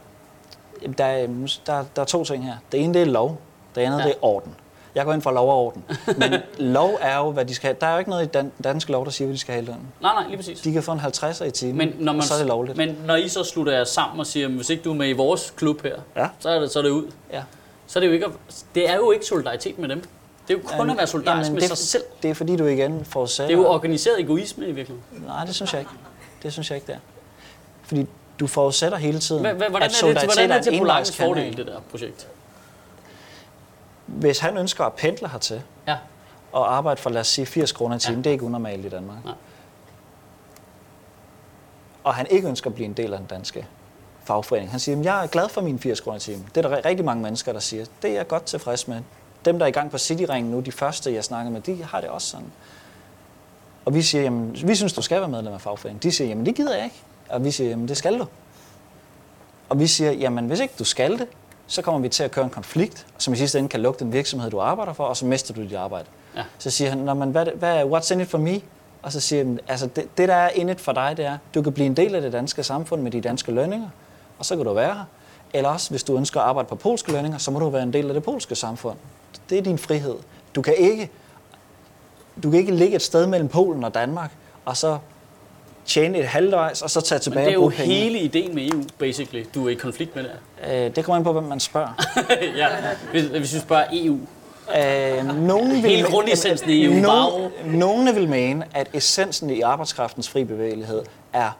Jamen, 0.82 0.94
Der 0.98 1.04
er, 1.04 1.26
der, 1.66 1.84
der 1.96 2.02
er 2.02 2.06
to 2.06 2.24
ting 2.24 2.44
her. 2.44 2.54
Det 2.72 2.80
ene 2.84 2.94
det 2.94 3.02
er 3.02 3.06
lov, 3.06 3.38
det 3.74 3.80
andet 3.80 3.98
ja. 3.98 4.04
det 4.04 4.10
er 4.10 4.24
orden. 4.24 4.54
Jeg 4.94 5.04
går 5.04 5.12
ind 5.12 5.22
for 5.22 5.30
lov 5.30 5.48
og 5.50 5.56
orden. 5.56 5.84
Men 6.16 6.34
lov 6.74 6.98
er 7.00 7.16
jo, 7.18 7.30
hvad 7.30 7.44
de 7.44 7.54
skal 7.54 7.66
have. 7.68 7.76
Der 7.80 7.86
er 7.86 7.92
jo 7.92 7.98
ikke 7.98 8.10
noget 8.10 8.24
i 8.24 8.28
dan- 8.28 8.52
danske 8.64 8.92
lov, 8.92 9.04
der 9.04 9.10
siger, 9.10 9.26
hvad 9.26 9.34
de 9.34 9.40
skal 9.40 9.52
have 9.54 9.62
i 9.62 9.66
lønnen. 9.66 9.86
Nej, 10.00 10.12
nej, 10.14 10.24
lige 10.26 10.36
præcis. 10.36 10.60
De 10.60 10.72
kan 10.72 10.82
få 10.82 10.92
en 10.92 11.00
50'er 11.00 11.44
i 11.44 11.50
timen, 11.50 11.76
Men 11.76 11.94
når, 11.98 12.12
man, 12.12 12.20
og 12.20 12.24
så 12.26 12.34
er 12.34 12.38
det 12.38 12.46
lovligt. 12.46 12.76
men 12.76 12.96
når 13.06 13.16
I 13.16 13.28
så 13.28 13.44
slutter 13.44 13.72
jer 13.72 13.84
sammen 13.84 14.20
og 14.20 14.26
siger, 14.26 14.46
at 14.46 14.52
hvis 14.52 14.70
ikke 14.70 14.82
du 14.82 14.90
er 14.90 14.94
med 14.94 15.08
i 15.08 15.12
vores 15.12 15.52
klub 15.56 15.82
her, 15.82 15.94
Ja. 16.16 16.28
så, 16.38 16.48
er 16.48 16.58
det, 16.60 16.70
så 16.70 16.78
er 16.78 16.82
det 16.82 16.90
ud. 16.90 17.10
ja. 17.32 17.42
Så 17.86 17.98
er 17.98 18.00
det 18.00 18.08
jo 18.08 18.12
ikke, 18.12 18.26
det 18.74 18.90
er 18.90 18.96
jo 18.96 19.10
ikke 19.10 19.26
solidaritet 19.26 19.78
med 19.78 19.88
dem. 19.88 20.00
Det 20.48 20.54
er 20.56 20.58
jo 20.58 20.76
kun 20.78 20.90
at 20.90 20.96
være 20.96 21.06
solidarisk 21.06 21.46
Jamen, 21.48 21.54
med 21.54 21.60
det, 21.60 21.68
sig 21.68 21.78
selv. 21.88 22.02
Det 22.22 22.30
er 22.30 22.34
fordi, 22.34 22.56
du 22.56 22.66
igen 22.66 23.04
forudsætter... 23.04 23.56
Det 23.56 23.62
er 23.62 23.68
jo 23.68 23.74
organiseret 23.74 24.20
egoisme 24.20 24.64
i 24.66 24.72
virkeligheden. 24.72 25.24
Nej, 25.26 25.44
det 25.44 25.54
synes 25.54 25.72
jeg 25.72 25.80
ikke. 25.80 25.90
Det 26.42 26.52
synes 26.52 26.70
jeg 26.70 26.76
ikke, 26.76 26.86
det 26.86 26.94
er. 26.94 26.98
Fordi 27.82 28.06
du 28.40 28.46
forudsætter 28.46 28.98
hele 28.98 29.18
tiden, 29.18 29.46
Hva- 29.46 29.52
Hvordan 29.52 29.74
at 29.76 29.82
er 29.82 29.86
det, 29.88 29.92
solidaritet 29.96 30.30
hvordan 30.34 30.50
er 30.50 30.54
det 30.58 30.66
en 30.66 30.72
til 30.72 30.78
Polakkens 30.80 31.10
envejskanal. 31.20 31.34
fordel, 31.50 31.56
det 31.56 31.66
der 31.74 31.80
projekt? 31.90 32.28
Hvis 34.10 34.38
han 34.38 34.56
ønsker 34.56 34.84
at 34.84 34.92
pendle 34.92 35.28
hertil, 35.28 35.62
Ja. 35.86 35.96
og 36.52 36.74
arbejde 36.76 37.00
for, 37.00 37.10
lad 37.10 37.20
os 37.20 37.26
sige, 37.28 37.46
80 37.46 37.72
kroner 37.72 37.96
i 37.96 37.98
timen, 37.98 38.18
Ja. 38.18 38.22
det 38.22 38.26
er 38.26 38.32
ikke 38.32 38.44
unormalt 38.44 38.84
i 38.84 38.88
Danmark. 38.88 39.24
Nej. 39.24 39.34
Og 42.04 42.14
han 42.14 42.26
ikke 42.30 42.48
ønsker 42.48 42.70
at 42.70 42.74
blive 42.74 42.86
en 42.86 42.92
del 42.92 43.12
af 43.12 43.18
den 43.18 43.26
danske 43.26 43.66
fagforening. 44.24 44.70
Han 44.70 44.80
siger, 44.80 44.92
"Jamen, 44.92 45.04
jeg 45.04 45.22
er 45.22 45.26
glad 45.26 45.48
for 45.48 45.60
mine 45.60 45.78
80 45.78 46.00
kroner 46.00 46.16
i 46.16 46.20
timen. 46.20 46.48
Det 46.54 46.64
er 46.64 46.68
der 46.68 46.84
rigtig 46.84 47.04
mange 47.04 47.22
mennesker, 47.22 47.52
der 47.52 47.60
siger. 47.60 47.84
Det 48.02 48.10
er 48.10 48.14
jeg 48.14 48.28
godt 48.28 48.44
tilfreds 48.44 48.88
med. 48.88 49.00
Dem, 49.44 49.58
der 49.58 49.66
er 49.66 49.68
i 49.68 49.72
gang 49.72 49.90
på 49.90 49.98
Cityringen 49.98 50.50
nu, 50.52 50.60
de 50.60 50.72
første, 50.72 51.14
jeg 51.14 51.24
snakker 51.24 51.52
med, 51.52 51.60
de 51.60 51.84
har 51.84 52.00
det 52.00 52.10
også 52.10 52.28
sådan. 52.28 52.52
Og 53.84 53.94
vi 53.94 54.02
siger, 54.02 54.22
jamen, 54.22 54.56
vi 54.64 54.74
synes, 54.74 54.92
du 54.92 55.02
skal 55.02 55.20
være 55.20 55.28
medlem 55.28 55.52
af 55.52 55.60
fagforeningen. 55.60 56.02
De 56.02 56.12
siger, 56.12 56.28
jamen, 56.28 56.46
det 56.46 56.54
gider 56.54 56.74
jeg 56.76 56.84
ikke. 56.84 57.02
Og 57.28 57.44
vi 57.44 57.50
siger, 57.50 57.70
jamen, 57.70 57.88
det 57.88 57.96
skal 57.96 58.18
du. 58.18 58.26
Og 59.68 59.78
vi 59.78 59.86
siger, 59.86 60.12
jamen, 60.12 60.46
hvis 60.46 60.60
ikke 60.60 60.74
du 60.78 60.84
skal 60.84 61.18
det, 61.18 61.28
så 61.70 61.82
kommer 61.82 62.00
vi 62.00 62.08
til 62.08 62.22
at 62.22 62.30
køre 62.30 62.44
en 62.44 62.50
konflikt, 62.50 63.06
som 63.18 63.34
i 63.34 63.36
sidste 63.36 63.58
ende 63.58 63.68
kan 63.68 63.80
lukke 63.80 63.98
den 64.04 64.12
virksomhed, 64.12 64.50
du 64.50 64.60
arbejder 64.60 64.92
for, 64.92 65.04
og 65.04 65.16
så 65.16 65.26
mister 65.26 65.54
du 65.54 65.62
dit 65.62 65.74
arbejde. 65.74 66.06
Ja. 66.36 66.42
Så 66.58 66.70
siger 66.70 66.90
han, 66.90 66.98
Nå, 66.98 67.14
men 67.14 67.30
hvad, 67.30 67.46
hvad, 67.54 67.84
what's 67.84 68.12
in 68.12 68.20
it 68.20 68.28
for 68.28 68.38
me? 68.38 68.60
Og 69.02 69.12
så 69.12 69.20
siger 69.20 69.44
han, 69.44 69.60
altså 69.68 69.86
det, 69.86 70.18
det, 70.18 70.28
der 70.28 70.34
er 70.34 70.48
in 70.48 70.68
it 70.68 70.80
for 70.80 70.92
dig, 70.92 71.16
det 71.16 71.24
er, 71.24 71.38
du 71.54 71.62
kan 71.62 71.72
blive 71.72 71.86
en 71.86 71.96
del 71.96 72.14
af 72.14 72.22
det 72.22 72.32
danske 72.32 72.62
samfund 72.62 73.02
med 73.02 73.10
de 73.10 73.20
danske 73.20 73.52
lønninger, 73.52 73.88
og 74.38 74.44
så 74.44 74.56
kan 74.56 74.64
du 74.64 74.72
være 74.72 74.94
her. 74.94 75.04
Eller 75.54 75.68
også, 75.68 75.90
hvis 75.90 76.02
du 76.02 76.16
ønsker 76.16 76.40
at 76.40 76.46
arbejde 76.46 76.68
på 76.68 76.74
polske 76.74 77.12
lønninger, 77.12 77.38
så 77.38 77.50
må 77.50 77.58
du 77.58 77.68
være 77.68 77.82
en 77.82 77.92
del 77.92 78.08
af 78.08 78.14
det 78.14 78.22
polske 78.22 78.54
samfund. 78.54 78.96
Det 79.50 79.58
er 79.58 79.62
din 79.62 79.78
frihed. 79.78 80.14
Du 80.54 80.62
kan 80.62 80.74
ikke, 80.74 81.10
du 82.42 82.50
kan 82.50 82.60
ikke 82.60 82.74
ligge 82.74 82.96
et 82.96 83.02
sted 83.02 83.26
mellem 83.26 83.48
Polen 83.48 83.84
og 83.84 83.94
Danmark, 83.94 84.30
og 84.64 84.76
så 84.76 84.98
tjene 85.90 86.18
et 86.18 86.26
halvvejs, 86.26 86.82
og 86.82 86.90
så 86.90 87.00
tage 87.00 87.16
Men 87.16 87.22
tilbage 87.22 87.44
det 87.44 87.50
er 87.50 87.54
jo 87.54 87.68
penge. 87.68 87.94
hele 87.94 88.18
ideen 88.18 88.54
med 88.54 88.70
EU, 88.70 88.82
basically. 88.98 89.44
Du 89.54 89.66
er 89.66 89.70
i 89.70 89.74
konflikt 89.74 90.16
med 90.16 90.24
det. 90.24 90.32
Øh, 90.70 90.96
det 90.96 91.04
kommer 91.04 91.16
ind 91.16 91.24
på, 91.24 91.32
hvem 91.32 91.44
man 91.44 91.60
spørger. 91.60 92.06
ja, 92.56 92.66
hvis, 93.10 93.24
hvis 93.24 93.54
vi 93.54 93.58
spørger 93.58 93.84
E 93.92 94.04
EU. 94.06 94.18
Øh, 94.76 95.36
nogen 95.46 95.70
vil 95.70 95.90
Hele 95.90 96.08
grundessensen 96.08 96.70
i 96.70 96.84
EU, 96.84 96.92
nogen, 96.92 97.50
nogen 97.66 98.14
vil 98.14 98.28
mene, 98.28 98.64
at 98.74 98.88
essensen 98.94 99.50
i 99.50 99.60
arbejdskraftens 99.60 100.28
fri 100.28 100.44
bevægelighed 100.44 101.02
er 101.32 101.50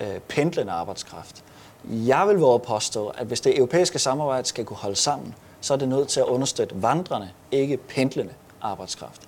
øh, 0.00 0.06
pendlende 0.28 0.72
arbejdskraft. 0.72 1.44
Jeg 1.90 2.28
vil 2.28 2.36
våge 2.36 2.60
påstå, 2.60 3.06
at 3.08 3.26
hvis 3.26 3.40
det 3.40 3.56
europæiske 3.58 3.98
samarbejde 3.98 4.48
skal 4.48 4.64
kunne 4.64 4.76
holde 4.76 4.96
sammen, 4.96 5.34
så 5.60 5.74
er 5.74 5.78
det 5.78 5.88
nødt 5.88 6.08
til 6.08 6.20
at 6.20 6.26
understøtte 6.26 6.82
vandrende, 6.82 7.28
ikke 7.52 7.76
pendlende 7.76 8.32
arbejdskraft. 8.62 9.20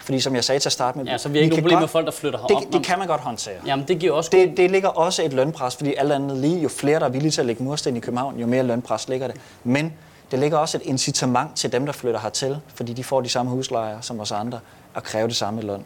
Fordi 0.00 0.20
som 0.20 0.34
jeg 0.34 0.44
sagde 0.44 0.58
til 0.58 0.68
at 0.68 0.72
starte 0.72 0.98
med, 0.98 1.06
Ja, 1.06 1.18
så 1.18 1.28
vi 1.28 1.38
har 1.38 1.42
ikke 1.44 1.54
problemer 1.56 1.70
med 1.78 1.80
godt- 1.82 1.90
folk, 1.90 2.06
der 2.06 2.12
flytter 2.12 2.38
herop. 2.38 2.62
Det, 2.62 2.72
det 2.72 2.84
kan 2.84 2.98
man 2.98 3.08
godt 3.08 3.20
håndtere. 3.20 3.54
Jamen, 3.66 3.88
det 3.88 3.98
giver 3.98 4.12
også 4.12 4.30
Det, 4.32 4.56
det 4.56 4.70
ligger 4.70 4.88
også 4.88 5.22
et 5.22 5.32
lønpres, 5.32 5.76
fordi 5.76 5.94
alt 5.94 6.12
andet 6.12 6.36
lige, 6.36 6.60
jo 6.60 6.68
flere 6.68 6.98
der 7.00 7.04
er 7.06 7.10
villige 7.10 7.30
til 7.30 7.40
at 7.40 7.46
lægge 7.46 7.62
mursten 7.64 7.96
i 7.96 8.00
København, 8.00 8.38
jo 8.40 8.46
mere 8.46 8.62
lønpres 8.62 9.08
ligger 9.08 9.26
det. 9.26 9.36
Men 9.64 9.92
det 10.30 10.38
ligger 10.38 10.58
også 10.58 10.76
et 10.76 10.82
incitament 10.84 11.56
til 11.56 11.72
dem, 11.72 11.86
der 11.86 11.92
flytter 11.92 12.20
hertil, 12.20 12.58
fordi 12.74 12.92
de 12.92 13.04
får 13.04 13.20
de 13.20 13.28
samme 13.28 13.50
huslejer 13.52 14.00
som 14.00 14.20
os 14.20 14.32
andre, 14.32 14.60
og 14.94 15.02
kræver 15.02 15.26
det 15.26 15.36
samme 15.36 15.62
løn. 15.62 15.84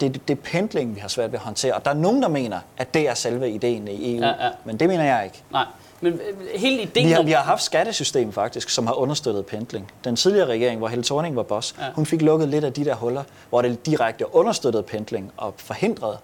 Det, 0.00 0.28
det 0.28 0.38
er 0.38 0.42
pendling, 0.44 0.94
vi 0.94 1.00
har 1.00 1.08
svært 1.08 1.32
ved 1.32 1.38
at 1.38 1.44
håndtere. 1.44 1.74
Og 1.74 1.84
der 1.84 1.90
er 1.90 1.94
nogen, 1.94 2.22
der 2.22 2.28
mener, 2.28 2.58
at 2.78 2.94
det 2.94 3.08
er 3.08 3.14
selve 3.14 3.50
ideen 3.50 3.88
i 3.88 4.16
EU, 4.16 4.20
Ja, 4.24 4.28
ja. 4.44 4.50
men 4.64 4.76
det 4.80 4.88
mener 4.88 5.04
jeg 5.04 5.24
ikke. 5.24 5.42
Nej, 5.50 5.64
men 6.02 6.12
øh, 6.12 6.20
hele 6.54 6.82
ideen... 6.82 7.06
Vi 7.06 7.12
har, 7.12 7.22
vi 7.22 7.30
har 7.30 7.42
haft 7.42 7.62
skattesystem 7.62 8.32
faktisk, 8.32 8.70
som 8.70 8.86
har 8.86 8.94
understøttet 8.94 9.46
pendling. 9.46 9.92
Den 10.04 10.16
tidligere 10.16 10.46
regering, 10.46 10.78
hvor 10.78 10.88
Helle 10.88 11.04
Thorning 11.04 11.36
var 11.36 11.42
boss, 11.42 11.74
ja. 11.80 11.84
hun 11.94 12.06
fik 12.06 12.22
lukket 12.22 12.48
lidt 12.48 12.64
af 12.64 12.72
de 12.72 12.84
der 12.84 12.94
huller, 12.94 13.22
hvor 13.48 13.62
det 13.62 13.86
direkte 13.86 14.34
understøttede 14.34 14.82
pendling 14.82 15.32
og 15.36 15.54
forhindrede 15.56 16.18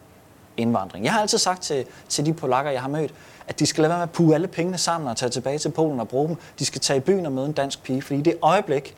indvandring. 0.56 1.04
Jeg 1.04 1.12
har 1.12 1.20
altid 1.20 1.38
sagt 1.38 1.62
til, 1.62 1.84
til 2.08 2.26
de 2.26 2.34
polakker, 2.34 2.70
jeg 2.70 2.82
har 2.82 2.88
mødt, 2.88 3.14
at 3.48 3.58
de 3.58 3.66
skal 3.66 3.82
lade 3.82 3.90
være 3.90 3.98
med 3.98 4.02
at 4.02 4.10
puge 4.10 4.34
alle 4.34 4.48
pengene 4.48 4.78
sammen 4.78 5.10
og 5.10 5.16
tage 5.16 5.30
tilbage 5.30 5.58
til 5.58 5.70
Polen 5.70 6.00
og 6.00 6.08
bruge 6.08 6.28
dem. 6.28 6.36
De 6.58 6.64
skal 6.64 6.80
tage 6.80 6.96
i 6.96 7.00
byen 7.00 7.26
og 7.26 7.32
møde 7.32 7.46
en 7.46 7.52
dansk 7.52 7.82
pige, 7.82 8.02
fordi 8.02 8.20
det 8.20 8.34
øjeblik, 8.42 8.96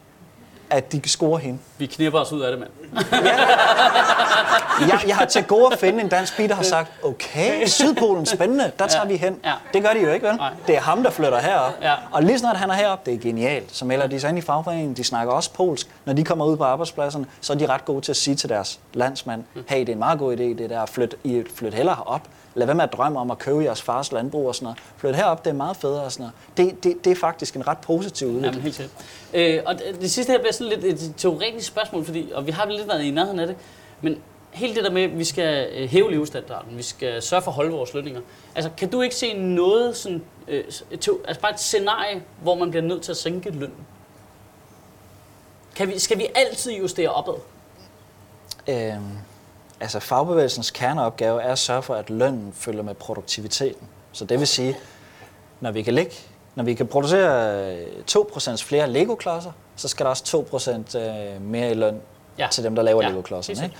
at 0.70 0.92
de 0.92 1.08
scorer 1.08 1.38
hende. 1.38 1.58
Vi 1.78 1.86
knipper 1.86 2.18
os 2.20 2.32
ud 2.32 2.40
af 2.40 2.50
det, 2.50 2.60
mand. 2.60 2.70
Jeg, 4.80 5.00
jeg 5.06 5.16
har 5.16 5.24
til 5.24 5.44
gode 5.44 5.72
at 5.72 5.78
finde 5.78 6.00
en 6.00 6.08
dansk 6.08 6.36
pige, 6.36 6.48
der 6.48 6.54
har 6.54 6.62
sagt, 6.62 6.92
okay, 7.04 7.66
Sydpolen, 7.66 8.26
spændende, 8.26 8.72
der 8.78 8.86
tager 8.86 9.06
vi 9.06 9.16
hen. 9.16 9.36
Ja. 9.44 9.52
Det 9.74 9.82
gør 9.82 9.92
de 9.92 10.00
jo 10.00 10.12
ikke, 10.12 10.26
vel? 10.26 10.36
Nej. 10.36 10.52
Det 10.66 10.76
er 10.76 10.80
ham, 10.80 11.02
der 11.02 11.10
flytter 11.10 11.38
herop. 11.38 11.72
Ja. 11.82 11.94
Og 12.12 12.22
lige 12.22 12.38
snart 12.38 12.56
han 12.56 12.70
er 12.70 12.74
heroppe, 12.74 13.10
det 13.10 13.18
er 13.18 13.22
genialt. 13.22 13.76
Så 13.76 13.84
melder 13.84 14.06
de 14.06 14.20
sig 14.20 14.28
ind 14.28 14.38
i 14.38 14.40
fagforeningen, 14.40 14.94
de 14.94 15.04
snakker 15.04 15.32
også 15.32 15.52
polsk. 15.52 15.88
Når 16.04 16.12
de 16.12 16.24
kommer 16.24 16.44
ud 16.44 16.56
på 16.56 16.64
arbejdspladserne, 16.64 17.26
så 17.40 17.52
er 17.52 17.56
de 17.56 17.66
ret 17.66 17.84
gode 17.84 18.00
til 18.00 18.12
at 18.12 18.16
sige 18.16 18.36
til 18.36 18.48
deres 18.48 18.80
landsmand, 18.94 19.44
hey, 19.68 19.80
det 19.80 19.88
er 19.88 19.92
en 19.92 19.98
meget 19.98 20.18
god 20.18 20.36
idé, 20.36 20.42
det 20.42 20.70
der, 20.70 20.86
flyt, 20.86 21.14
I 21.24 21.42
flyt 21.54 21.74
hellere 21.74 21.94
herop. 21.94 22.22
Lad 22.54 22.66
være 22.66 22.74
med 22.74 22.84
at 22.84 22.92
drømme 22.92 23.20
om 23.20 23.30
at 23.30 23.38
købe 23.38 23.64
jeres 23.64 23.82
fars 23.82 24.12
landbrug 24.12 24.48
og 24.48 24.54
sådan 24.54 24.64
noget. 24.64 24.78
Flyt 24.96 25.16
herop, 25.16 25.44
det 25.44 25.50
er 25.50 25.54
meget 25.54 25.76
federe 25.76 26.02
og 26.02 26.12
sådan 26.12 26.30
noget. 26.56 26.72
Det, 26.72 26.84
det, 26.84 27.04
det 27.04 27.10
er 27.10 27.16
faktisk 27.16 27.56
en 27.56 27.66
ret 27.68 27.78
positiv 27.78 28.28
udvikling. 28.28 28.54
Jamen, 28.54 28.62
helt 28.62 28.74
sikkert. 28.74 28.94
Øh, 29.34 29.62
og 29.66 29.74
det, 29.74 30.00
det 30.00 30.10
sidste 30.10 30.32
her 30.32 30.38
bliver 30.38 30.52
sådan 30.52 30.80
lidt 30.80 31.02
et 31.02 31.14
teoretisk 31.16 31.66
spørgsmål, 31.66 32.04
fordi, 32.04 32.30
og 32.34 32.46
vi 32.46 32.50
har 32.50 32.66
lidt 32.80 32.88
været 32.88 33.04
i 33.04 33.10
nærheden 33.10 33.38
af 33.38 33.46
det, 33.46 33.56
men 34.00 34.22
hele 34.50 34.74
det 34.74 34.84
der 34.84 34.90
med, 34.90 35.02
at 35.02 35.18
vi 35.18 35.24
skal 35.24 35.68
øh, 35.72 35.88
hæve 35.88 36.10
levestandarden, 36.10 36.76
vi 36.76 36.82
skal 36.82 37.22
sørge 37.22 37.42
for 37.42 37.50
at 37.50 37.54
holde 37.54 37.70
vores 37.70 37.94
lønninger. 37.94 38.20
Altså, 38.54 38.70
kan 38.76 38.90
du 38.90 39.00
ikke 39.00 39.14
se 39.14 39.32
noget 39.32 39.96
sådan, 39.96 40.22
øh, 40.48 40.64
to, 41.00 41.20
altså 41.28 41.40
bare 41.40 41.52
et 41.52 41.60
scenarie, 41.60 42.22
hvor 42.42 42.54
man 42.54 42.70
bliver 42.70 42.82
nødt 42.82 43.02
til 43.02 43.10
at 43.10 43.16
sænke 43.16 43.50
lønnen? 43.50 43.86
Kan 45.76 45.88
vi, 45.88 45.98
skal 45.98 46.18
vi 46.18 46.26
altid 46.34 46.72
justere 46.72 47.08
opad? 47.08 47.34
Øhm, 48.68 49.18
altså 49.80 50.00
fagbevægelsens 50.00 50.70
kerneopgave 50.70 51.42
er 51.42 51.52
at 51.52 51.58
sørge 51.58 51.82
for, 51.82 51.94
at 51.94 52.10
lønnen 52.10 52.52
følger 52.52 52.82
med 52.82 52.94
produktiviteten. 52.94 53.88
Så 54.12 54.24
det 54.24 54.38
vil 54.38 54.46
sige, 54.46 54.76
når 55.60 55.70
vi 55.70 55.82
kan 55.82 55.94
ligge, 55.94 56.14
når 56.54 56.64
vi 56.64 56.74
kan 56.74 56.86
producere 56.86 57.64
øh, 57.76 57.86
2% 58.10 58.64
flere 58.64 58.90
Lego-klodser, 58.90 59.52
så 59.76 59.88
skal 59.88 60.04
der 60.04 60.10
også 60.10 60.44
2% 60.94 60.98
øh, 60.98 61.42
mere 61.42 61.70
i 61.70 61.74
løn 61.74 62.00
Ja. 62.40 62.48
til 62.50 62.64
dem, 62.64 62.74
der 62.74 62.82
laver 62.82 63.02
Ja, 63.02 63.08
Lego-klodserne. 63.08 63.64
Ikke? 63.64 63.76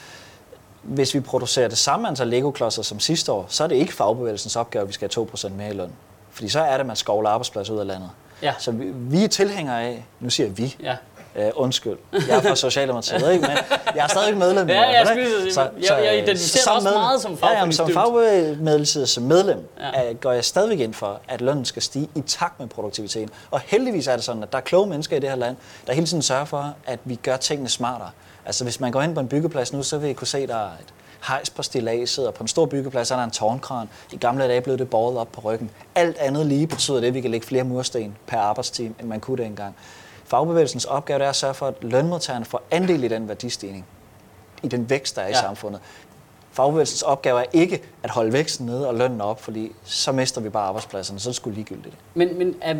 Hvis 0.83 1.15
vi 1.15 1.21
producerer 1.21 1.69
det 1.69 1.79
samme 1.79 2.09
antal 2.09 2.27
Lego-klodser 2.29 2.83
som 2.83 3.01
sidste 3.01 3.33
år, 3.33 3.47
så 3.49 3.65
er 3.65 3.69
det 3.69 3.75
ikke 3.77 3.93
fagbevægelsens 3.95 4.57
opgave, 4.57 4.83
at 4.83 4.89
vi 4.89 4.93
skal 4.93 5.11
have 5.17 5.27
2% 5.35 5.49
mere 5.49 5.71
i 5.71 5.73
løn. 5.73 5.93
Fordi 6.31 6.49
så 6.49 6.61
er 6.61 6.73
det, 6.73 6.81
at 6.81 6.87
man 6.87 6.97
skovler 6.97 7.31
arbejdspladser 7.31 7.75
ud 7.75 7.79
af 7.79 7.87
landet. 7.87 8.11
Ja. 8.43 8.55
Så 8.59 8.71
vi, 8.73 8.85
vi 8.95 9.25
er 9.25 9.29
tilhængere 9.29 9.83
af, 9.83 10.05
nu 10.21 10.31
siger 10.31 10.47
jeg 10.47 10.59
vi, 10.59 10.77
Ja. 10.83 10.97
Uh, 11.37 11.43
undskyld, 11.55 11.97
jeg 12.13 12.37
er 12.37 12.41
fra 12.43 12.57
Socialdemokratiet, 12.57 13.33
ikke? 13.33 13.47
men 13.49 13.57
jeg 13.95 14.05
er 14.05 14.09
stadig 14.09 14.37
medlem. 14.37 14.69
Ja, 14.69 14.81
jeg 14.91 15.07
skulle 15.07 15.25
lige 15.43 15.53
sige, 15.53 15.65
jeg- 15.95 16.05
jeg 16.05 16.19
identificerer 16.23 16.65
mig 16.73 16.77
også 16.77 16.99
meget 16.99 17.21
som 17.23 17.39
Ja, 17.43 17.59
jamen, 17.59 17.73
som 17.73 17.91
fagbevægelsesmedlem 17.93 19.69
Ja. 19.81 20.01
ja. 20.03 20.13
går 20.13 20.33
jeg 20.33 20.45
stadigvæk 20.45 20.81
ind 20.81 20.95
for, 20.95 21.21
at 21.29 21.41
lønnen 21.41 21.65
skal 21.65 21.83
stige 21.83 22.09
i 22.15 22.21
takt 22.21 22.61
med 22.61 22.69
produktiviteten. 22.69 23.31
Og 23.51 23.61
heldigvis 23.61 24.07
er 24.07 24.15
det 24.17 24.25
sådan, 24.25 24.43
at 24.43 24.53
der 24.53 24.59
er 24.59 24.63
kloge 24.63 24.87
mennesker 24.87 25.17
i 25.17 25.21
det 25.21 25.29
her 25.29 25.37
land, 25.37 25.57
der 25.87 25.93
hele 25.93 26.07
tiden 26.07 26.23
sørger 26.23 26.45
for, 26.45 26.75
at 26.87 26.99
vi 27.05 27.15
gør 27.15 27.37
tingene 27.37 27.69
smartere. 27.69 28.11
Altså 28.47 28.65
hvis 28.65 28.81
man 28.81 28.93
går 28.93 29.03
ind 29.03 29.15
på 29.15 29.21
en 29.21 29.29
byggeplads 29.29 29.73
nu, 29.73 29.83
så 29.83 29.99
vil 29.99 30.11
I 30.11 30.13
kunne 30.13 30.27
se, 30.27 30.47
der 30.47 30.57
er 30.57 30.65
et 30.81 30.95
hejs 31.29 31.51
på 31.51 31.63
stilladset, 31.63 32.27
og 32.27 32.35
på 32.35 32.45
en 32.45 32.49
stor 32.49 32.67
byggeplads 32.67 33.11
er 33.11 33.17
der 33.17 33.25
en 33.25 33.31
tårnkran. 33.31 33.89
I 34.13 34.17
gamle 34.17 34.45
dage 34.49 34.61
blev 34.61 34.79
det 34.79 34.91
båret 34.91 35.19
op 35.19 35.29
på 35.33 35.41
ryggen. 35.41 35.71
Alt 35.95 36.19
andet 36.19 36.47
lige 36.47 36.67
betyder 36.67 37.01
det, 37.01 37.07
at 37.07 37.15
vi 37.15 37.21
kan 37.21 37.31
lægge 37.31 37.47
flere 37.47 37.65
mursten 37.65 38.17
per 38.27 38.39
arbejdstime, 38.39 38.95
end 39.01 39.09
man 39.09 39.21
kunne 39.21 39.37
det 39.39 39.47
engang. 39.47 39.77
Fagbevægelsens 40.31 40.85
opgave 40.85 41.23
er 41.25 41.29
at 41.29 41.37
sørge 41.37 41.55
for, 41.55 41.67
at 41.67 41.75
lønmodtagerne 41.81 42.45
får 42.45 42.63
andel 42.71 43.05
i 43.05 43.09
den 43.09 43.29
værdistigning, 43.29 43.87
i 44.63 44.69
den 44.69 44.91
vækst, 44.91 45.17
der 45.17 45.23
er 45.23 45.27
i 45.27 45.31
Ja. 45.31 45.41
samfundet. 45.41 45.81
Fagbevægelsens 46.53 47.03
opgave 47.03 47.41
er 47.41 47.45
ikke 47.53 47.83
at 48.03 48.11
holde 48.11 48.33
væksten 48.33 48.67
nede 48.67 48.89
og 48.89 48.95
lønnen 48.95 49.21
op, 49.21 49.41
fordi 49.43 49.73
så 49.85 50.13
mister 50.13 50.41
vi 50.41 50.49
bare 50.49 50.67
arbejdspladserne, 50.69 51.21
så 51.21 51.29
er 51.29 51.31
det 51.31 51.37
sgu 51.37 51.51
ligegyldigt. 51.51 51.95
Men, 52.15 52.39
men 52.39 52.55
er, 52.61 52.75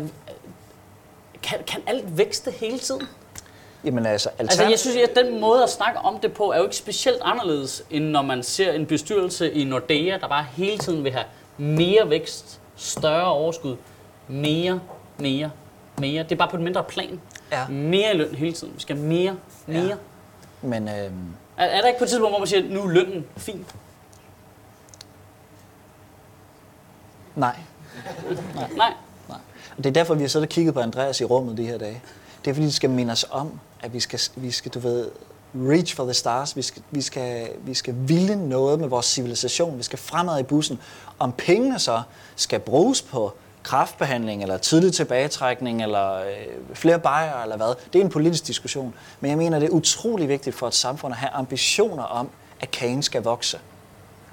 kan, 1.43 1.57
kan 1.67 1.81
alt 1.87 2.17
vækste 2.17 2.51
hele 2.51 2.79
tiden? 2.79 3.01
Jamen 3.83 4.05
altså, 4.05 4.29
Altså, 4.39 4.63
jeg 4.63 4.79
synes, 4.79 4.97
at 4.97 5.15
den 5.15 5.41
måde 5.41 5.63
at 5.63 5.69
snakke 5.69 5.99
om 5.99 6.19
det 6.19 6.33
på, 6.33 6.51
er 6.51 6.57
jo 6.57 6.63
ikke 6.63 6.75
specielt 6.75 7.21
anderledes, 7.21 7.83
end 7.89 8.05
når 8.05 8.21
man 8.21 8.43
ser 8.43 8.71
en 8.73 8.85
bestyrelse 8.85 9.51
i 9.51 9.63
Nordea, 9.63 10.17
der 10.17 10.27
bare 10.27 10.45
hele 10.57 10.77
tiden 10.77 11.03
vil 11.03 11.11
have 11.11 11.25
mere 11.57 12.09
vækst, 12.09 12.59
større 12.75 13.25
overskud, 13.31 13.75
mere, 14.27 14.79
mere, 15.19 15.51
mere. 15.97 16.23
Det 16.23 16.31
er 16.31 16.35
bare 16.35 16.47
på 16.49 16.55
et 16.57 16.63
mindre 16.63 16.83
plan. 16.83 17.21
Ja. 17.51 17.67
Mere 17.67 18.13
i 18.13 18.17
løn 18.17 18.35
hele 18.35 18.53
tiden. 18.53 18.73
Vi 18.75 18.81
skal 18.81 18.95
have 18.95 19.07
mere, 19.07 19.35
mere. 19.67 19.85
Ja. 19.85 19.95
Men 20.61 20.87
øhm, 20.89 21.13
Er, 21.57 21.65
er 21.65 21.81
der 21.81 21.87
ikke 21.87 21.99
på 21.99 22.03
et 22.03 22.09
tidspunkt, 22.09 22.31
hvor 22.31 22.39
man 22.39 22.47
siger, 22.47 22.63
at 22.63 22.69
nu 22.71 22.81
er 22.83 22.89
lønnen 22.89 23.25
fin? 23.37 23.65
nej. 27.35 27.55
Nej. 28.55 28.69
nej. 28.77 28.93
Og 29.77 29.83
det 29.83 29.85
er 29.85 29.91
derfor, 29.93 30.13
vi 30.15 30.21
har 30.21 30.27
siddet 30.27 30.47
og 30.47 30.49
kigget 30.49 30.73
på 30.73 30.79
Andreas 30.79 31.21
i 31.21 31.25
rummet 31.25 31.57
de 31.57 31.65
her 31.65 31.77
dage. 31.77 32.01
Det 32.45 32.51
er 32.51 32.53
fordi, 32.55 32.65
det 32.65 32.73
skal 32.73 32.89
minde 32.89 33.11
os 33.11 33.25
om, 33.31 33.59
at 33.81 33.93
vi 33.93 33.99
skal, 33.99 34.19
vi 34.35 34.51
skal 34.51 34.71
du 34.71 34.79
ved, 34.79 35.11
reach 35.55 35.95
for 35.95 36.03
the 36.03 36.13
stars. 36.13 36.55
Vi 36.55 36.61
skal, 36.61 36.83
vi, 36.91 37.01
skal, 37.01 37.47
vi 37.65 37.73
skal 37.73 37.95
ville 37.97 38.49
noget 38.49 38.79
med 38.79 38.87
vores 38.87 39.05
civilisation. 39.05 39.77
Vi 39.77 39.83
skal 39.83 39.99
fremad 39.99 40.39
i 40.39 40.43
bussen. 40.43 40.79
Om 41.19 41.31
pengene 41.31 41.79
så 41.79 42.01
skal 42.35 42.59
bruges 42.59 43.01
på 43.01 43.33
kraftbehandling, 43.63 44.41
eller 44.41 44.57
tidlig 44.57 44.93
tilbagetrækning, 44.93 45.83
eller 45.83 46.13
øh, 46.15 46.25
flere 46.73 46.99
bajer, 46.99 47.43
eller 47.43 47.57
hvad. 47.57 47.75
Det 47.93 47.99
er 47.99 48.03
en 48.03 48.09
politisk 48.09 48.47
diskussion. 48.47 48.93
Men 49.19 49.29
jeg 49.29 49.37
mener, 49.37 49.59
det 49.59 49.69
er 49.69 49.73
utrolig 49.73 50.29
vigtigt 50.29 50.55
for 50.55 50.67
et 50.67 50.73
samfund 50.73 51.13
at 51.13 51.17
have 51.19 51.29
ambitioner 51.29 52.03
om, 52.03 52.29
at 52.61 52.71
kagen 52.71 53.03
skal 53.03 53.23
vokse. 53.23 53.59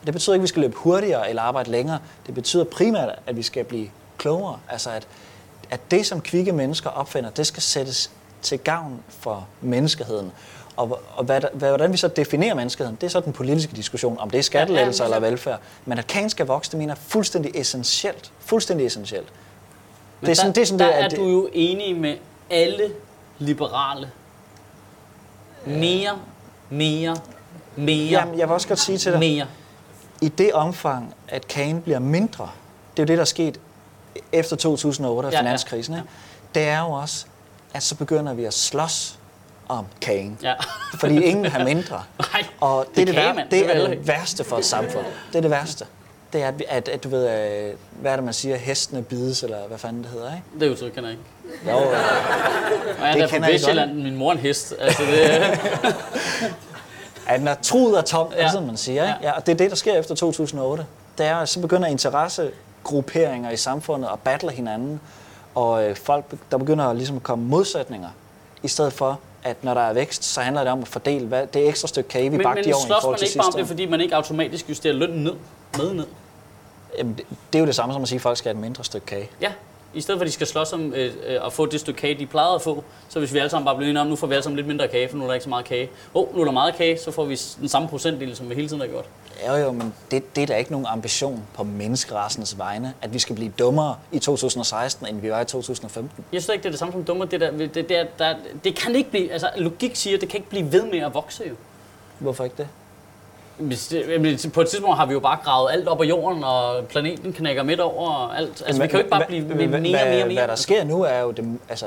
Det 0.06 0.12
betyder 0.12 0.34
ikke, 0.34 0.40
at 0.40 0.42
vi 0.42 0.48
skal 0.48 0.62
løbe 0.62 0.76
hurtigere 0.76 1.28
eller 1.28 1.42
arbejde 1.42 1.70
længere. 1.70 1.98
Det 2.26 2.34
betyder 2.34 2.64
primært, 2.64 3.18
at 3.26 3.36
vi 3.36 3.42
skal 3.42 3.64
blive 3.64 3.90
klogere. 4.18 4.58
Altså 4.68 4.90
at, 4.90 5.06
at 5.70 5.90
det, 5.90 6.06
som 6.06 6.20
kvikke 6.20 6.52
mennesker 6.52 6.90
opfinder, 6.90 7.30
det 7.30 7.46
skal 7.46 7.62
sættes 7.62 8.10
til 8.42 8.58
gavn 8.58 9.02
for 9.08 9.46
menneskeheden. 9.60 10.32
Og, 10.78 11.00
og 11.14 11.24
hvad, 11.24 11.40
hvad, 11.52 11.68
hvordan 11.68 11.92
vi 11.92 11.96
så 11.96 12.08
definerer 12.08 12.54
menneskeheden, 12.54 12.96
det 13.00 13.06
er 13.06 13.10
så 13.10 13.20
den 13.20 13.32
politiske 13.32 13.76
diskussion, 13.76 14.18
om 14.18 14.30
det 14.30 14.38
er 14.38 14.42
skattelettelser 14.42 15.04
Ja, 15.04 15.10
ja, 15.10 15.16
eller 15.16 15.28
velfærd. 15.30 15.60
Men 15.84 15.98
at 15.98 16.06
kagen 16.06 16.30
skal 16.30 16.46
vokse, 16.46 16.70
det 16.70 16.78
mener 16.78 16.92
jeg 16.94 16.98
fuldstændig 16.98 17.52
essentielt. 17.54 18.32
Fuldstændig 18.40 18.86
essentielt. 18.86 19.26
Men 20.20 20.26
Det 20.26 20.30
er 20.30 20.34
sådan- 20.36 20.48
der, 20.48 20.52
det 20.54 20.60
er 20.62 20.66
sådan, 20.66 20.78
der 20.78 20.86
det 20.86 21.00
er- 21.00 21.04
er 21.04 21.08
du 21.08 21.28
jo 21.30 21.48
enig 21.52 21.96
med 21.96 22.16
alle 22.50 22.90
liberale. 23.38 24.10
Mere, 25.66 26.18
mere, 26.70 27.16
mere, 27.76 28.10
Jamen, 28.20 28.38
jeg 28.38 28.48
vil 28.48 28.54
også 28.54 28.68
godt 28.68 28.78
sige 28.78 28.98
til 28.98 29.12
dig, 29.12 29.20
mere. 29.20 29.46
i 30.20 30.28
det 30.28 30.52
omfang, 30.52 31.14
at 31.28 31.48
kagen 31.48 31.82
bliver 31.82 31.98
mindre, 31.98 32.50
det 32.96 33.02
er 33.02 33.02
jo 33.02 33.06
det, 33.06 33.16
der 33.18 33.22
er 33.22 33.24
sket 33.24 33.60
efter 34.32 34.56
2008 34.56 35.26
og 35.26 35.32
Ja, 35.32 35.38
ja. 35.38 35.42
finanskrisen, 35.44 35.94
ikke? 35.94 36.08
det 36.54 36.62
er 36.68 36.80
jo 36.80 36.90
også, 36.90 37.26
at 37.74 37.82
så 37.82 37.94
begynder 37.94 38.34
vi 38.34 38.44
at 38.44 38.54
slås 38.54 39.17
om 39.68 39.86
kagen. 40.00 40.38
Ja. 40.42 40.54
Fordi 40.94 41.22
ingen 41.22 41.46
have 41.46 41.64
mindre. 41.64 42.02
Nej, 42.32 42.44
Og 42.60 42.86
det, 42.86 42.96
det 42.96 43.02
er 43.02 43.12
det, 43.12 43.24
er 43.24 43.32
kage, 43.34 43.46
det 43.50 43.76
er 43.76 43.88
det 43.88 44.08
værste 44.08 44.44
for 44.44 44.58
et 44.58 44.64
samfund. 44.64 45.04
Det 45.32 45.36
er 45.36 45.40
det 45.42 45.50
værste. 45.50 45.84
Det 46.32 46.42
er, 46.42 46.48
at, 46.48 46.62
at, 46.68 46.88
at 46.88 47.04
du 47.04 47.08
ved, 47.08 47.24
øh, 47.30 47.74
hvad 48.00 48.12
er 48.12 48.16
det, 48.16 48.24
man 48.24 48.34
siger, 48.34 48.56
hestene 48.56 49.02
bides, 49.02 49.42
eller 49.42 49.58
hvad 49.68 49.78
fanden 49.78 50.02
det 50.02 50.10
hedder, 50.10 50.26
ikke? 50.34 50.60
Det 50.60 50.70
udtryk 50.70 50.92
kender 50.92 51.10
jeg 51.10 51.18
ikke. 51.18 51.70
Jo, 51.70 51.84
øh, 51.84 51.92
jeg 53.00 53.08
er 53.08 53.12
Det 53.12 53.20
der 53.20 53.26
fra 53.28 53.36
kender 53.36 53.48
jeg 53.48 53.54
Vestjylland, 53.54 53.94
min 53.94 54.16
mor 54.16 54.28
er 54.28 54.32
en 54.32 54.38
hest. 54.38 54.74
Altså, 54.80 55.02
det, 55.02 55.20
at 57.28 57.42
er 57.42 57.54
truet 57.62 57.98
og 57.98 58.04
tom, 58.04 58.32
ja. 58.36 58.44
Er 58.44 58.50
sådan, 58.50 58.66
man 58.66 58.76
siger, 58.76 59.02
ikke? 59.02 59.14
Ja. 59.22 59.28
Ja. 59.28 59.32
og 59.32 59.46
det 59.46 59.52
er 59.52 59.56
det, 59.56 59.70
der 59.70 59.76
sker 59.76 59.94
efter 59.94 60.14
2008. 60.14 60.86
det 61.18 61.26
er, 61.26 61.36
at 61.36 61.48
så 61.48 61.60
begynder 61.60 61.88
interessegrupperinger 61.88 63.50
i 63.50 63.56
samfundet 63.56 64.08
at 64.12 64.18
battle 64.20 64.50
hinanden, 64.50 65.00
og 65.54 65.84
øh, 65.84 65.96
folk, 65.96 66.24
der 66.50 66.58
begynder 66.58 66.92
ligesom 66.92 67.16
at 67.16 67.22
komme 67.22 67.44
modsætninger, 67.44 68.08
i 68.62 68.68
stedet 68.68 68.92
for, 68.92 69.20
at 69.48 69.64
når 69.64 69.74
der 69.74 69.80
er 69.80 69.92
vækst, 69.92 70.24
så 70.24 70.40
handler 70.40 70.62
det 70.62 70.72
om 70.72 70.82
at 70.82 70.88
fordele 70.88 71.26
hvad, 71.26 71.46
det 71.46 71.68
ekstra 71.68 71.88
stykke 71.88 72.08
kage, 72.08 72.30
vi 72.30 72.36
Men, 72.36 72.44
bagte 72.44 72.62
men 72.62 72.68
i 72.70 72.72
år 72.72 72.78
i 72.78 72.86
slås 72.86 73.00
forhold 73.00 73.12
man 73.12 73.18
til 73.18 73.26
ikke 73.26 73.38
bare 73.38 73.46
om 73.46 73.52
sidste 73.52 73.58
det, 73.58 73.64
år. 73.64 73.66
fordi 73.66 73.86
man 73.86 74.00
ikke 74.00 74.16
automatisk 74.16 74.68
justerer 74.68 74.94
lønnen 74.94 75.24
ned? 75.24 75.34
Med 75.78 75.94
ned? 75.94 76.06
Jamen, 76.98 77.14
det, 77.14 77.24
det 77.52 77.58
er 77.58 77.60
jo 77.60 77.66
det 77.66 77.74
samme 77.74 77.92
som 77.94 78.02
at 78.02 78.08
sige, 78.08 78.16
at 78.16 78.22
folk 78.22 78.38
skal 78.38 78.48
have 78.48 78.58
et 78.58 78.60
mindre 78.60 78.84
stykke 78.84 79.06
kage. 79.06 79.30
Ja. 79.40 79.52
I 79.94 80.00
stedet 80.00 80.18
for, 80.18 80.22
at 80.22 80.26
de 80.26 80.32
skal 80.32 80.46
slås 80.46 80.72
om 80.72 80.94
øh, 80.94 81.14
øh, 81.26 81.46
at 81.46 81.52
få 81.52 81.66
det 81.66 81.80
stykke 81.80 82.00
kage, 82.00 82.14
de 82.14 82.26
plejede 82.26 82.54
at 82.54 82.62
få, 82.62 82.84
så 83.08 83.18
hvis 83.18 83.34
vi 83.34 83.38
alle 83.38 83.50
sammen 83.50 83.64
bare 83.64 83.76
bliver 83.76 83.90
enige 83.90 84.00
om, 84.00 84.06
nu 84.06 84.16
får 84.16 84.26
vi 84.26 84.34
alle 84.34 84.42
sammen 84.42 84.56
lidt 84.56 84.66
mindre 84.66 84.88
kage, 84.88 85.08
for 85.08 85.16
nu 85.16 85.22
er 85.22 85.26
der 85.26 85.34
ikke 85.34 85.44
så 85.44 85.48
meget 85.48 85.64
kage. 85.64 85.90
Åh, 86.14 86.22
oh, 86.22 86.34
nu 86.34 86.40
er 86.40 86.44
der 86.44 86.52
meget 86.52 86.74
kage, 86.74 86.98
så 86.98 87.10
får 87.10 87.24
vi 87.24 87.40
den 87.60 87.68
samme 87.68 87.88
procentdel, 87.88 88.36
som 88.36 88.50
vi 88.50 88.54
hele 88.54 88.68
tiden 88.68 88.80
har 88.80 88.88
gjort. 88.88 89.04
Jo 89.48 89.54
jo, 89.54 89.72
men 89.72 89.94
det, 90.10 90.36
det 90.36 90.42
er 90.42 90.46
da 90.46 90.56
ikke 90.56 90.70
nogen 90.70 90.86
ambition 90.86 91.42
på 91.54 91.64
menneskerassens 91.64 92.58
vegne, 92.58 92.94
at 93.02 93.14
vi 93.14 93.18
skal 93.18 93.36
blive 93.36 93.52
dummere 93.58 93.96
i 94.12 94.18
2016, 94.18 95.06
end 95.06 95.20
vi 95.20 95.30
var 95.30 95.40
i 95.40 95.44
2015. 95.44 96.24
Jeg 96.32 96.42
synes 96.42 96.54
ikke, 96.54 96.62
det 96.62 96.68
er 96.68 96.70
det 96.70 96.78
samme 96.78 96.92
som 96.92 97.04
dummer. 97.04 97.24
Det, 97.24 97.40
der, 97.40 97.50
det, 97.50 97.74
det, 97.74 98.06
der, 98.18 98.34
det 98.64 98.74
kan 98.74 98.96
ikke 98.96 99.10
blive, 99.10 99.32
altså 99.32 99.50
logik 99.56 99.96
siger, 99.96 100.18
det 100.18 100.28
kan 100.28 100.38
ikke 100.38 100.50
blive 100.50 100.72
ved 100.72 100.84
med 100.84 100.98
at 100.98 101.14
vokse 101.14 101.44
jo. 101.48 101.54
Hvorfor 102.18 102.44
ikke 102.44 102.56
det? 102.56 102.68
På 104.54 104.60
et 104.60 104.68
tidspunkt 104.68 104.96
har 104.96 105.06
vi 105.06 105.12
jo 105.12 105.20
bare 105.20 105.38
gravet 105.44 105.72
alt 105.72 105.88
op 105.88 106.00
af 106.02 106.04
jorden, 106.04 106.44
og 106.44 106.84
planeten 106.86 107.32
knækker 107.32 107.62
midt 107.62 107.80
over 107.80 108.10
og 108.10 108.38
alt. 108.38 108.62
Altså, 108.66 108.82
vi 108.82 108.88
kan 108.88 108.92
jo 108.92 108.98
ikke 108.98 109.10
bare 109.10 109.24
blive 109.28 109.44
mere 109.44 109.64
og 109.64 109.80
mere 109.82 110.22
og 110.22 110.28
mere. 110.28 110.38
Hvad 110.38 110.48
der 110.48 110.54
sker 110.54 110.84
nu 110.84 111.02
er 111.02 111.18
jo 111.20 111.30
det, 111.30 111.58
altså, 111.68 111.86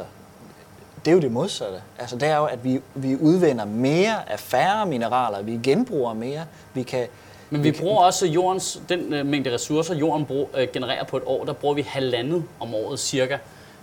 det 1.06 1.12
er 1.12 1.16
jo 1.16 1.22
det 1.22 1.32
modsatte. 1.32 1.82
Altså, 2.00 2.16
det 2.16 2.28
er 2.30 2.38
jo, 2.38 2.46
at 2.46 2.64
vi, 2.64 2.82
vi 2.96 3.16
udvinder 3.16 3.66
mere 3.66 4.32
af 4.32 4.40
færre 4.40 4.86
mineraler, 4.86 5.42
vi 5.42 5.60
genbruger 5.64 6.14
mere, 6.14 6.42
vi 6.74 6.84
kan... 6.84 7.08
Men 7.50 7.64
vi 7.64 7.72
bruger 7.72 8.04
også 8.04 8.28
jordens, 8.28 8.82
den 8.90 9.14
øh, 9.14 9.26
mængde 9.26 9.54
ressourcer, 9.54 9.96
jorden 9.96 10.26
brug, 10.26 10.50
øh, 10.58 10.68
genererer 10.74 11.04
på 11.04 11.18
et 11.18 11.24
år, 11.26 11.46
der 11.46 11.54
bruger 11.54 11.76
vi 11.76 11.82
halvandet 11.82 12.44
om 12.60 12.76
året 12.76 13.00
cirka 13.00 13.38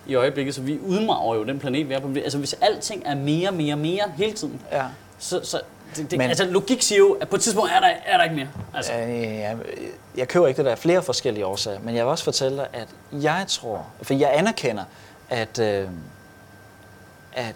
i 0.06 0.14
øjeblikket, 0.14 0.54
så 0.54 0.60
vi 0.60 0.78
udmager 0.86 1.34
jo 1.34 1.44
den 1.44 1.58
planet, 1.58 1.88
vi 1.88 1.94
er 1.94 1.98
på. 2.00 2.08
Altså 2.24 2.38
hvis 2.38 2.56
alting 2.60 3.02
er 3.06 3.14
mere, 3.14 3.52
mere, 3.52 3.76
mere 3.76 4.04
hele 4.16 4.32
tiden, 4.32 4.60
Ja. 4.72 4.84
så, 5.18 5.40
så 5.42 5.60
det, 5.96 6.10
det, 6.10 6.18
Men- 6.18 6.28
altså 6.28 6.44
logik 6.44 6.82
siger 6.82 6.98
jo, 6.98 7.12
at 7.12 7.28
på 7.28 7.36
et 7.36 7.42
tidspunkt 7.42 7.70
er 7.72 7.80
der, 7.80 7.88
er 8.06 8.16
der 8.16 8.24
ikke 8.24 8.36
mere. 8.36 8.48
Altså, 8.74 8.92
Øh, 8.92 9.10
ja, 9.38 9.54
jeg 10.16 10.28
køber 10.28 10.46
ikke 10.46 10.56
det 10.58 10.64
der 10.64 10.70
af 10.70 10.78
flere 10.78 11.02
forskellige 11.02 11.46
årsager, 11.46 11.80
men 11.80 11.94
jeg 11.94 12.04
vil 12.04 12.10
også 12.10 12.24
fortælle 12.24 12.56
dig, 12.56 12.66
at 12.72 12.88
jeg 13.12 13.44
tror, 13.48 13.86
for 14.02 14.14
jeg 14.14 14.30
anerkender, 14.34 14.84
at, 15.30 15.58
øh, 15.58 15.88
at 17.32 17.54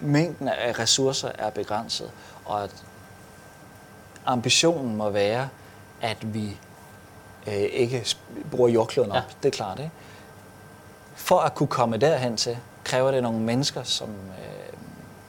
mængden 0.00 0.48
af 0.48 0.78
ressourcer 0.78 1.30
er 1.38 1.50
begrænset, 1.50 2.10
og 2.44 2.64
at 2.64 2.70
ambitionen 4.26 4.96
må 4.96 5.10
være, 5.10 5.48
at 6.02 6.34
vi 6.34 6.56
øh, 7.46 7.52
ikke 7.54 8.06
bruger 8.50 8.68
jordkloden 8.68 9.10
op. 9.10 9.16
Ja. 9.16 9.22
Det 9.42 9.48
er 9.48 9.56
klart, 9.56 9.78
ikke? 9.78 9.90
For 11.14 11.38
at 11.40 11.54
kunne 11.54 11.66
komme 11.66 11.96
derhen 11.96 12.36
til, 12.36 12.58
kræver 12.84 13.10
det 13.10 13.22
nogle 13.22 13.38
mennesker, 13.40 13.82
som 13.82 14.08
øh, 14.08 14.78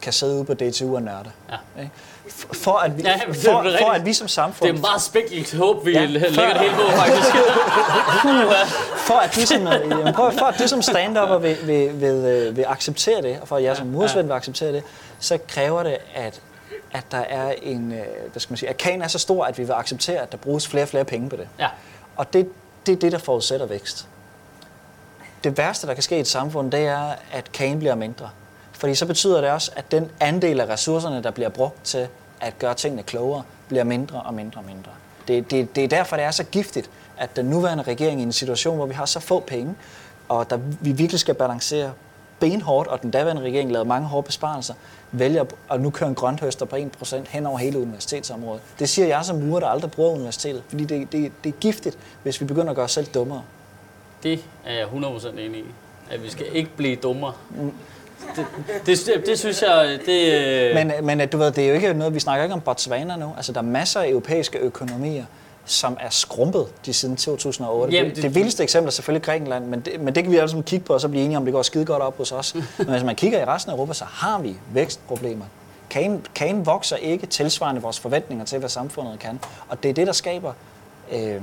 kan 0.01 0.13
sidde 0.13 0.35
ude 0.35 0.45
på 0.45 0.53
DTU 0.53 0.95
og 0.95 1.01
nørde. 1.01 1.31
Ja. 1.51 1.81
Ikke? 1.81 1.91
For, 2.29 2.47
for, 2.53 2.73
at 2.77 2.97
vi, 2.97 3.01
Ja, 3.01 3.13
det 3.27 3.35
for, 3.35 3.51
for 3.51 3.63
rigtigt. 3.63 3.89
at 3.95 4.05
vi 4.05 4.13
som 4.13 4.27
samfund 4.27 4.69
det 4.71 4.77
er 4.77 4.81
meget 4.81 5.01
spækket 5.01 5.53
håb, 5.53 5.85
vi 5.85 5.91
Ja, 5.91 6.05
lægger 6.05 6.33
før- 6.33 6.53
det 6.53 6.61
hele 6.61 6.73
på, 6.75 6.81
faktisk. 6.91 7.27
for 9.07 9.13
at 9.13 9.35
du 9.35 9.41
som, 9.41 9.67
øh, 9.67 9.89
jamen, 9.89 10.13
prøv, 10.13 10.31
for 10.31 10.45
at 10.45 10.59
du 10.59 10.67
som 10.67 10.81
stand-upper 10.81 11.37
vil, 11.37 11.57
vil, 11.67 12.01
vil, 12.01 12.09
øh, 12.25 12.57
vil 12.57 12.65
acceptere 12.67 13.21
det, 13.21 13.37
og 13.41 13.47
for 13.47 13.55
at 13.55 13.63
jeg 13.63 13.77
som 13.77 13.87
mursvend 13.87 14.27
vil 14.27 14.33
acceptere 14.33 14.71
det, 14.73 14.83
så 15.19 15.37
kræver 15.47 15.83
det, 15.83 15.97
at, 16.15 16.41
at 16.91 17.03
der 17.11 17.17
er 17.17 17.53
en, 17.61 17.91
øh, 17.91 17.99
hvad 18.31 18.39
skal 18.39 18.51
man 18.51 18.57
sige, 18.57 18.69
at 18.69 18.77
kagen 18.77 19.01
er 19.01 19.07
så 19.07 19.19
stor, 19.19 19.45
at 19.45 19.57
vi 19.57 19.63
vil 19.63 19.73
acceptere, 19.73 20.19
at 20.21 20.31
der 20.31 20.37
bruges 20.37 20.67
flere 20.67 20.83
og 20.83 20.87
flere 20.89 21.05
penge 21.05 21.29
på 21.29 21.35
det. 21.35 21.47
ja. 21.59 21.67
Og 22.15 22.33
det, 22.33 22.49
det 22.85 22.91
er 22.91 22.99
det, 22.99 23.11
der 23.11 23.17
forudsætter 23.17 23.65
vækst. 23.65 24.07
Det 25.43 25.57
værste, 25.57 25.87
der 25.87 25.93
kan 25.93 26.03
ske 26.03 26.17
i 26.17 26.19
et 26.19 26.27
samfund, 26.27 26.71
det 26.71 26.79
er, 26.87 27.11
at 27.31 27.51
kagen 27.51 27.79
bliver 27.79 27.95
mindre. 27.95 28.29
Fordi 28.79 28.95
så 28.95 29.05
betyder 29.05 29.41
det 29.41 29.49
også, 29.49 29.71
at 29.75 29.91
den 29.91 30.11
andel 30.19 30.59
af 30.59 30.69
ressourcerne, 30.69 31.23
der 31.23 31.31
bliver 31.31 31.49
brugt 31.49 31.83
til 31.83 32.07
at 32.41 32.59
gøre 32.59 32.73
tingene 32.73 33.03
klogere, 33.03 33.43
bliver 33.67 33.83
mindre 33.83 34.21
og 34.21 34.33
mindre 34.33 34.59
og 34.59 34.65
mindre. 34.65 34.91
Det, 35.27 35.51
det, 35.51 35.75
det 35.75 35.83
er 35.83 35.87
derfor, 35.87 36.15
det 36.15 36.25
er 36.25 36.31
så 36.31 36.43
giftigt, 36.43 36.89
at 37.17 37.35
den 37.35 37.45
nuværende 37.45 37.83
regering 37.83 38.19
i 38.19 38.23
en 38.23 38.33
situation, 38.33 38.75
hvor 38.75 38.85
vi 38.85 38.93
har 38.93 39.05
så 39.05 39.19
få 39.19 39.39
penge, 39.39 39.75
og 40.29 40.49
der, 40.49 40.57
vi 40.81 40.91
virkelig 40.91 41.19
skal 41.19 41.35
balancere 41.35 41.91
benhårdt, 42.39 42.87
og 42.87 43.01
den 43.01 43.11
daværende 43.11 43.41
regering 43.41 43.71
lavede 43.71 43.87
mange 43.87 44.07
hårde 44.07 44.25
besparelser, 44.25 44.73
vælger 45.11 45.45
at 45.71 45.81
nu 45.81 45.89
køre 45.89 46.09
en 46.09 46.15
grønthøster 46.15 46.65
på 46.65 46.75
1% 46.75 47.15
hen 47.29 47.45
over 47.45 47.57
hele 47.57 47.79
universitetsområdet. 47.79 48.61
Det 48.79 48.89
siger 48.89 49.07
jeg 49.07 49.25
som 49.25 49.35
murer, 49.35 49.59
der 49.59 49.67
aldrig 49.67 49.91
bruger 49.91 50.11
universitetet, 50.11 50.63
fordi 50.69 50.85
det, 50.85 51.11
det, 51.11 51.31
det 51.43 51.49
er 51.49 51.59
giftigt, 51.59 51.97
hvis 52.23 52.41
vi 52.41 52.45
begynder 52.45 52.69
at 52.69 52.75
gøre 52.75 52.85
os 52.85 52.91
selv 52.91 53.05
dummere. 53.05 53.43
Det 54.23 54.45
er 54.65 54.73
jeg 54.73 54.87
100% 54.87 55.39
enig 55.39 55.59
i. 55.59 55.65
At 56.11 56.23
vi 56.23 56.29
skal 56.29 56.45
ikke 56.51 56.69
blive 56.77 56.95
dummere. 56.95 57.33
Det, 58.35 58.45
det, 58.85 59.23
det 59.25 59.39
synes 59.39 59.61
jeg, 59.61 59.99
det... 60.05 60.33
øh, 60.33 60.75
Men, 60.75 60.91
men 61.19 61.29
du 61.29 61.37
ved, 61.37 61.51
det 61.51 61.63
er 61.63 61.67
jo 61.69 61.73
ikke 61.73 61.93
noget, 61.93 62.13
vi 62.13 62.19
snakker 62.19 62.43
ikke 62.43 62.53
om 62.53 62.61
Botswana 62.61 63.15
nu. 63.15 63.33
Altså, 63.37 63.51
der 63.51 63.59
er 63.59 63.63
masser 63.63 63.99
af 63.99 64.09
europæiske 64.09 64.57
økonomier, 64.57 65.25
som 65.65 65.97
er 66.01 66.09
skrumpet 66.09 66.67
de 66.85 66.93
siden 66.93 67.15
2008. 67.15 67.93
Jamen, 67.93 67.93
Jamen, 67.95 68.09
det, 68.09 68.15
det- 68.15 68.23
det, 68.23 68.35
vildeste 68.35 68.63
eksempel 68.63 68.87
er 68.87 68.91
selvfølgelig 68.91 69.23
Grækenland, 69.25 69.65
men 69.65 69.79
det, 69.79 69.99
men 70.01 70.15
det 70.15 70.23
kan 70.23 70.31
vi 70.31 70.37
alle 70.37 70.49
sammen 70.49 70.63
kigge 70.63 70.85
på, 70.85 70.93
og 70.93 71.01
så 71.01 71.07
blive 71.07 71.23
enige 71.25 71.37
om, 71.37 71.45
det 71.45 71.53
går 71.53 71.61
skide 71.61 71.85
godt 71.85 72.01
op 72.03 72.17
hos 72.17 72.31
os. 72.31 72.55
men 72.77 72.87
hvis 72.89 73.03
man 73.03 73.15
kigger 73.15 73.39
i 73.39 73.45
resten 73.45 73.71
af 73.71 73.75
Europa, 73.75 73.93
så 73.93 74.05
har 74.07 74.39
vi 74.39 74.55
vækstproblemer. 74.73 75.45
Kagen, 75.89 76.25
kagen 76.35 76.65
vokser 76.65 76.95
ikke 76.95 77.25
tilsvarende 77.27 77.81
vores 77.81 77.99
forventninger 77.99 78.45
til, 78.45 78.59
hvad 78.59 78.69
samfundet 78.69 79.19
kan. 79.19 79.39
Og 79.69 79.83
det 79.83 79.89
er 79.89 79.93
det, 79.93 80.07
der 80.07 80.13
skaber 80.13 80.53
øh, 81.11 81.41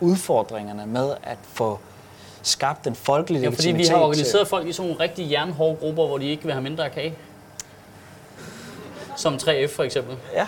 udfordringerne 0.00 0.86
med 0.86 1.10
at 1.22 1.38
få 1.52 1.78
skabt 2.44 2.84
den 2.84 2.94
folkelige 2.94 3.42
Ja, 3.42 3.48
fordi 3.48 3.70
vi 3.70 3.78
har 3.82 3.84
til- 3.86 3.94
organiseret 3.94 4.48
folk 4.48 4.66
i 4.66 4.72
sådan 4.72 4.90
nogle 4.90 5.04
rigtig 5.04 5.30
jernhårde 5.30 5.76
grupper, 5.76 6.06
hvor 6.06 6.18
de 6.18 6.26
ikke 6.26 6.42
vil 6.44 6.52
have 6.52 6.62
mindre 6.62 6.90
kage. 6.90 7.14
Som 9.16 9.34
3F 9.34 9.66
for 9.76 9.82
eksempel. 9.82 10.16
Ja, 10.34 10.46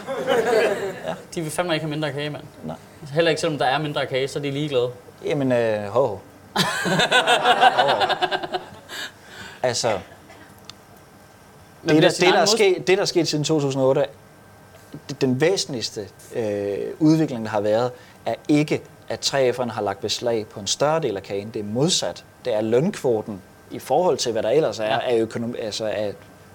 De 1.35 1.41
vil 1.41 1.51
fandme 1.51 1.75
ikke 1.75 1.85
have 1.85 1.91
mindre 1.91 2.13
kage, 2.13 2.31
mand. 2.31 2.43
nej. 2.65 2.77
Heller 3.15 3.29
ikke 3.31 3.41
selvom 3.41 3.59
der 3.59 3.65
er 3.67 3.79
mindre 3.79 4.07
kage, 4.07 4.29
så 4.29 4.39
er 4.39 4.43
de 4.43 4.51
ligeglade. 4.51 4.89
Jamen, 5.25 5.53
øh, 5.53 5.85
ho, 5.89 6.07
ho. 6.07 6.19
altså, 9.63 9.99
Men 11.83 11.95
det, 11.95 12.03
der, 12.03 12.09
det, 12.09 12.21
der 12.21 12.39
er 12.41 12.45
sket, 12.45 12.77
det, 12.87 12.89
der 12.99 13.03
er 13.03 13.05
sket 13.07 13.29
siden 13.29 13.45
2008, 13.45 14.05
det- 15.09 15.21
den 15.21 15.41
væsentligste 15.41 16.09
øh, 16.35 16.77
udvikling, 16.99 17.45
der 17.45 17.51
har 17.51 17.61
været, 17.61 17.91
er 18.27 18.35
ikke, 18.49 18.83
at 19.09 19.35
3F'erne 19.35 19.71
har 19.71 19.83
lagt 19.83 20.01
beslag 20.01 20.47
på 20.47 20.61
en 20.61 20.67
større 20.67 21.01
del 21.01 21.17
af 21.17 21.23
kagen. 21.23 21.51
Det 21.55 21.61
er 21.61 21.65
modsat. 21.65 22.25
Det 22.45 22.55
er 22.55 22.61
lønkvoten 22.61 23.43
i 23.71 23.79
forhold 23.79 24.17
til, 24.19 24.33
hvad 24.33 24.43
der 24.43 24.51
ellers 24.51 24.79
er 24.79 24.85
Ja. 24.85 24.99
af, 25.11 25.17
økonomi, 25.19 25.59
altså 25.59 25.85
af 25.87 26.13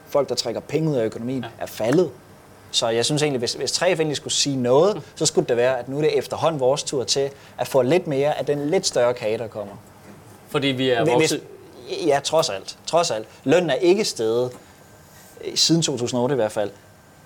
folk, 0.07 0.29
der 0.29 0.35
trækker 0.35 0.61
penge 0.61 0.89
ud 0.89 0.95
af 0.95 1.05
økonomien, 1.05 1.43
Ja. 1.43 1.63
er 1.63 1.65
faldet. 1.65 2.09
Så 2.71 2.89
jeg 2.89 3.05
synes 3.05 3.21
egentlig, 3.21 3.39
hvis, 3.39 3.53
hvis 3.53 3.71
3F 3.71 3.83
egentlig 3.85 4.17
skulle 4.17 4.33
sige 4.33 4.55
noget, 4.55 5.01
så 5.15 5.25
skulle 5.25 5.47
det 5.47 5.57
være, 5.57 5.79
at 5.79 5.89
nu 5.89 5.97
er 5.97 6.01
det 6.01 6.17
efterhånden 6.17 6.59
vores 6.59 6.83
tur 6.83 7.03
til 7.03 7.29
at 7.57 7.67
få 7.67 7.81
lidt 7.81 8.07
mere 8.07 8.39
af 8.39 8.45
den 8.45 8.69
lidt 8.69 8.87
større 8.87 9.13
kage, 9.13 9.37
der 9.37 9.47
kommer. 9.47 9.73
Fordi 10.49 10.67
vi 10.67 10.89
er 10.89 11.03
Hvis- 11.03 11.13
vokset. 11.13 11.41
Ja, 12.07 12.19
trods 12.23 12.49
alt. 12.49 12.77
Trods 12.87 13.11
alt. 13.11 13.27
Lønnen 13.43 13.69
er 13.69 13.73
ikke 13.75 14.05
steget, 14.05 14.51
siden 15.55 15.81
2008 15.81 16.33
i 16.33 16.35
hvert 16.35 16.51
fald, 16.51 16.69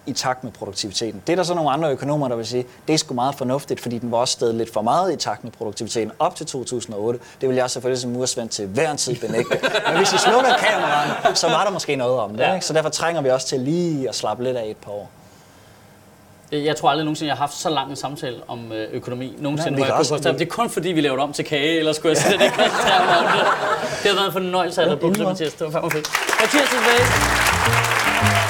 i 0.06 0.14
takt 0.14 0.44
med 0.44 0.52
produktiviteten. 0.52 1.22
Det 1.28 1.34
er 1.34 1.38
der 1.38 1.44
så 1.44 1.54
nogle 1.54 1.72
andre 1.72 1.92
økonomer, 1.92 2.28
der 2.28 2.36
vil 2.36 2.48
sige, 2.48 2.66
det 2.88 2.94
er 2.94 2.98
sgu 2.98 3.14
meget 3.14 3.36
fornuftigt, 3.36 3.82
fordi 3.82 3.98
den 3.98 4.12
var 4.12 4.18
også 4.18 4.32
steget 4.32 4.56
lidt 4.56 4.74
for 4.74 4.82
meget 4.82 5.14
i 5.14 5.16
takt 5.16 5.44
med 5.44 5.52
produktiviteten 5.52 6.12
op 6.20 6.36
til 6.36 6.46
2008. 6.46 7.20
Det 7.42 7.50
vil 7.50 7.56
jeg 7.56 7.70
selvfølgelig 7.70 8.02
som 8.02 8.12
mursvend 8.12 8.50
til 8.50 8.68
hver 8.68 8.92
en 8.92 8.98
tid 8.98 9.16
benægte. 9.16 9.60
Men 9.88 9.98
hvis 9.98 10.14
I 10.14 10.18
slukker 10.18 10.54
kameraerne, 10.58 11.36
så 11.36 11.48
var 11.48 11.64
der 11.64 11.72
måske 11.72 11.96
noget 11.96 12.20
om 12.20 12.32
det. 12.32 12.40
Ja. 12.40 12.54
Ikke? 12.54 12.66
Så 12.66 12.74
derfor 12.74 12.90
trænger 12.90 13.22
vi 13.22 13.30
også 13.30 13.48
til 13.48 13.60
lige 13.60 14.10
at 14.10 14.16
slappe 14.16 14.44
lidt 14.44 14.58
af 14.58 14.70
et 14.70 14.78
par 14.78 14.92
år. 14.92 15.10
Jeg 16.52 16.76
tror 16.76 16.90
aldrig 16.90 17.06
nogensinde, 17.06 17.28
jeg 17.28 17.36
har 17.36 17.44
haft 17.44 17.54
så 17.54 17.70
lang 17.70 17.90
en 17.90 17.96
samtale 17.96 18.38
om 18.48 18.72
øh, 18.72 18.88
økonomi. 18.92 19.36
Nogensinde, 19.38 19.76
vi 19.76 19.84
hvor 19.84 19.96
jeg 19.96 20.06
kunne 20.22 20.34
det 20.34 20.42
er 20.42 20.46
kun 20.46 20.70
fordi, 20.70 20.90
vi 20.90 21.02
laver 21.02 21.16
det 21.16 21.24
om 21.24 21.34
til 21.34 21.46
kage, 21.46 21.80
ellers 21.80 21.96
skulle 21.96 22.10
jeg 22.10 22.18
slet 22.18 22.42
ikke 22.42 22.56
koncentrere 22.56 23.06
mig 23.06 23.18
om 23.18 23.24
det. 23.24 23.48
Det 24.04 24.12
har 24.12 24.16
været 24.16 24.26
en 24.26 24.34
fornøjelse 24.34 24.82
at 24.82 24.88
have 24.88 25.00
måde. 25.02 25.24
Mathias. 25.24 25.54
Det 25.54 25.66
var 25.66 25.72
fandme 25.72 25.92
fedt. 25.92 26.08
Mathias 26.42 26.70
tilbage. 26.70 28.45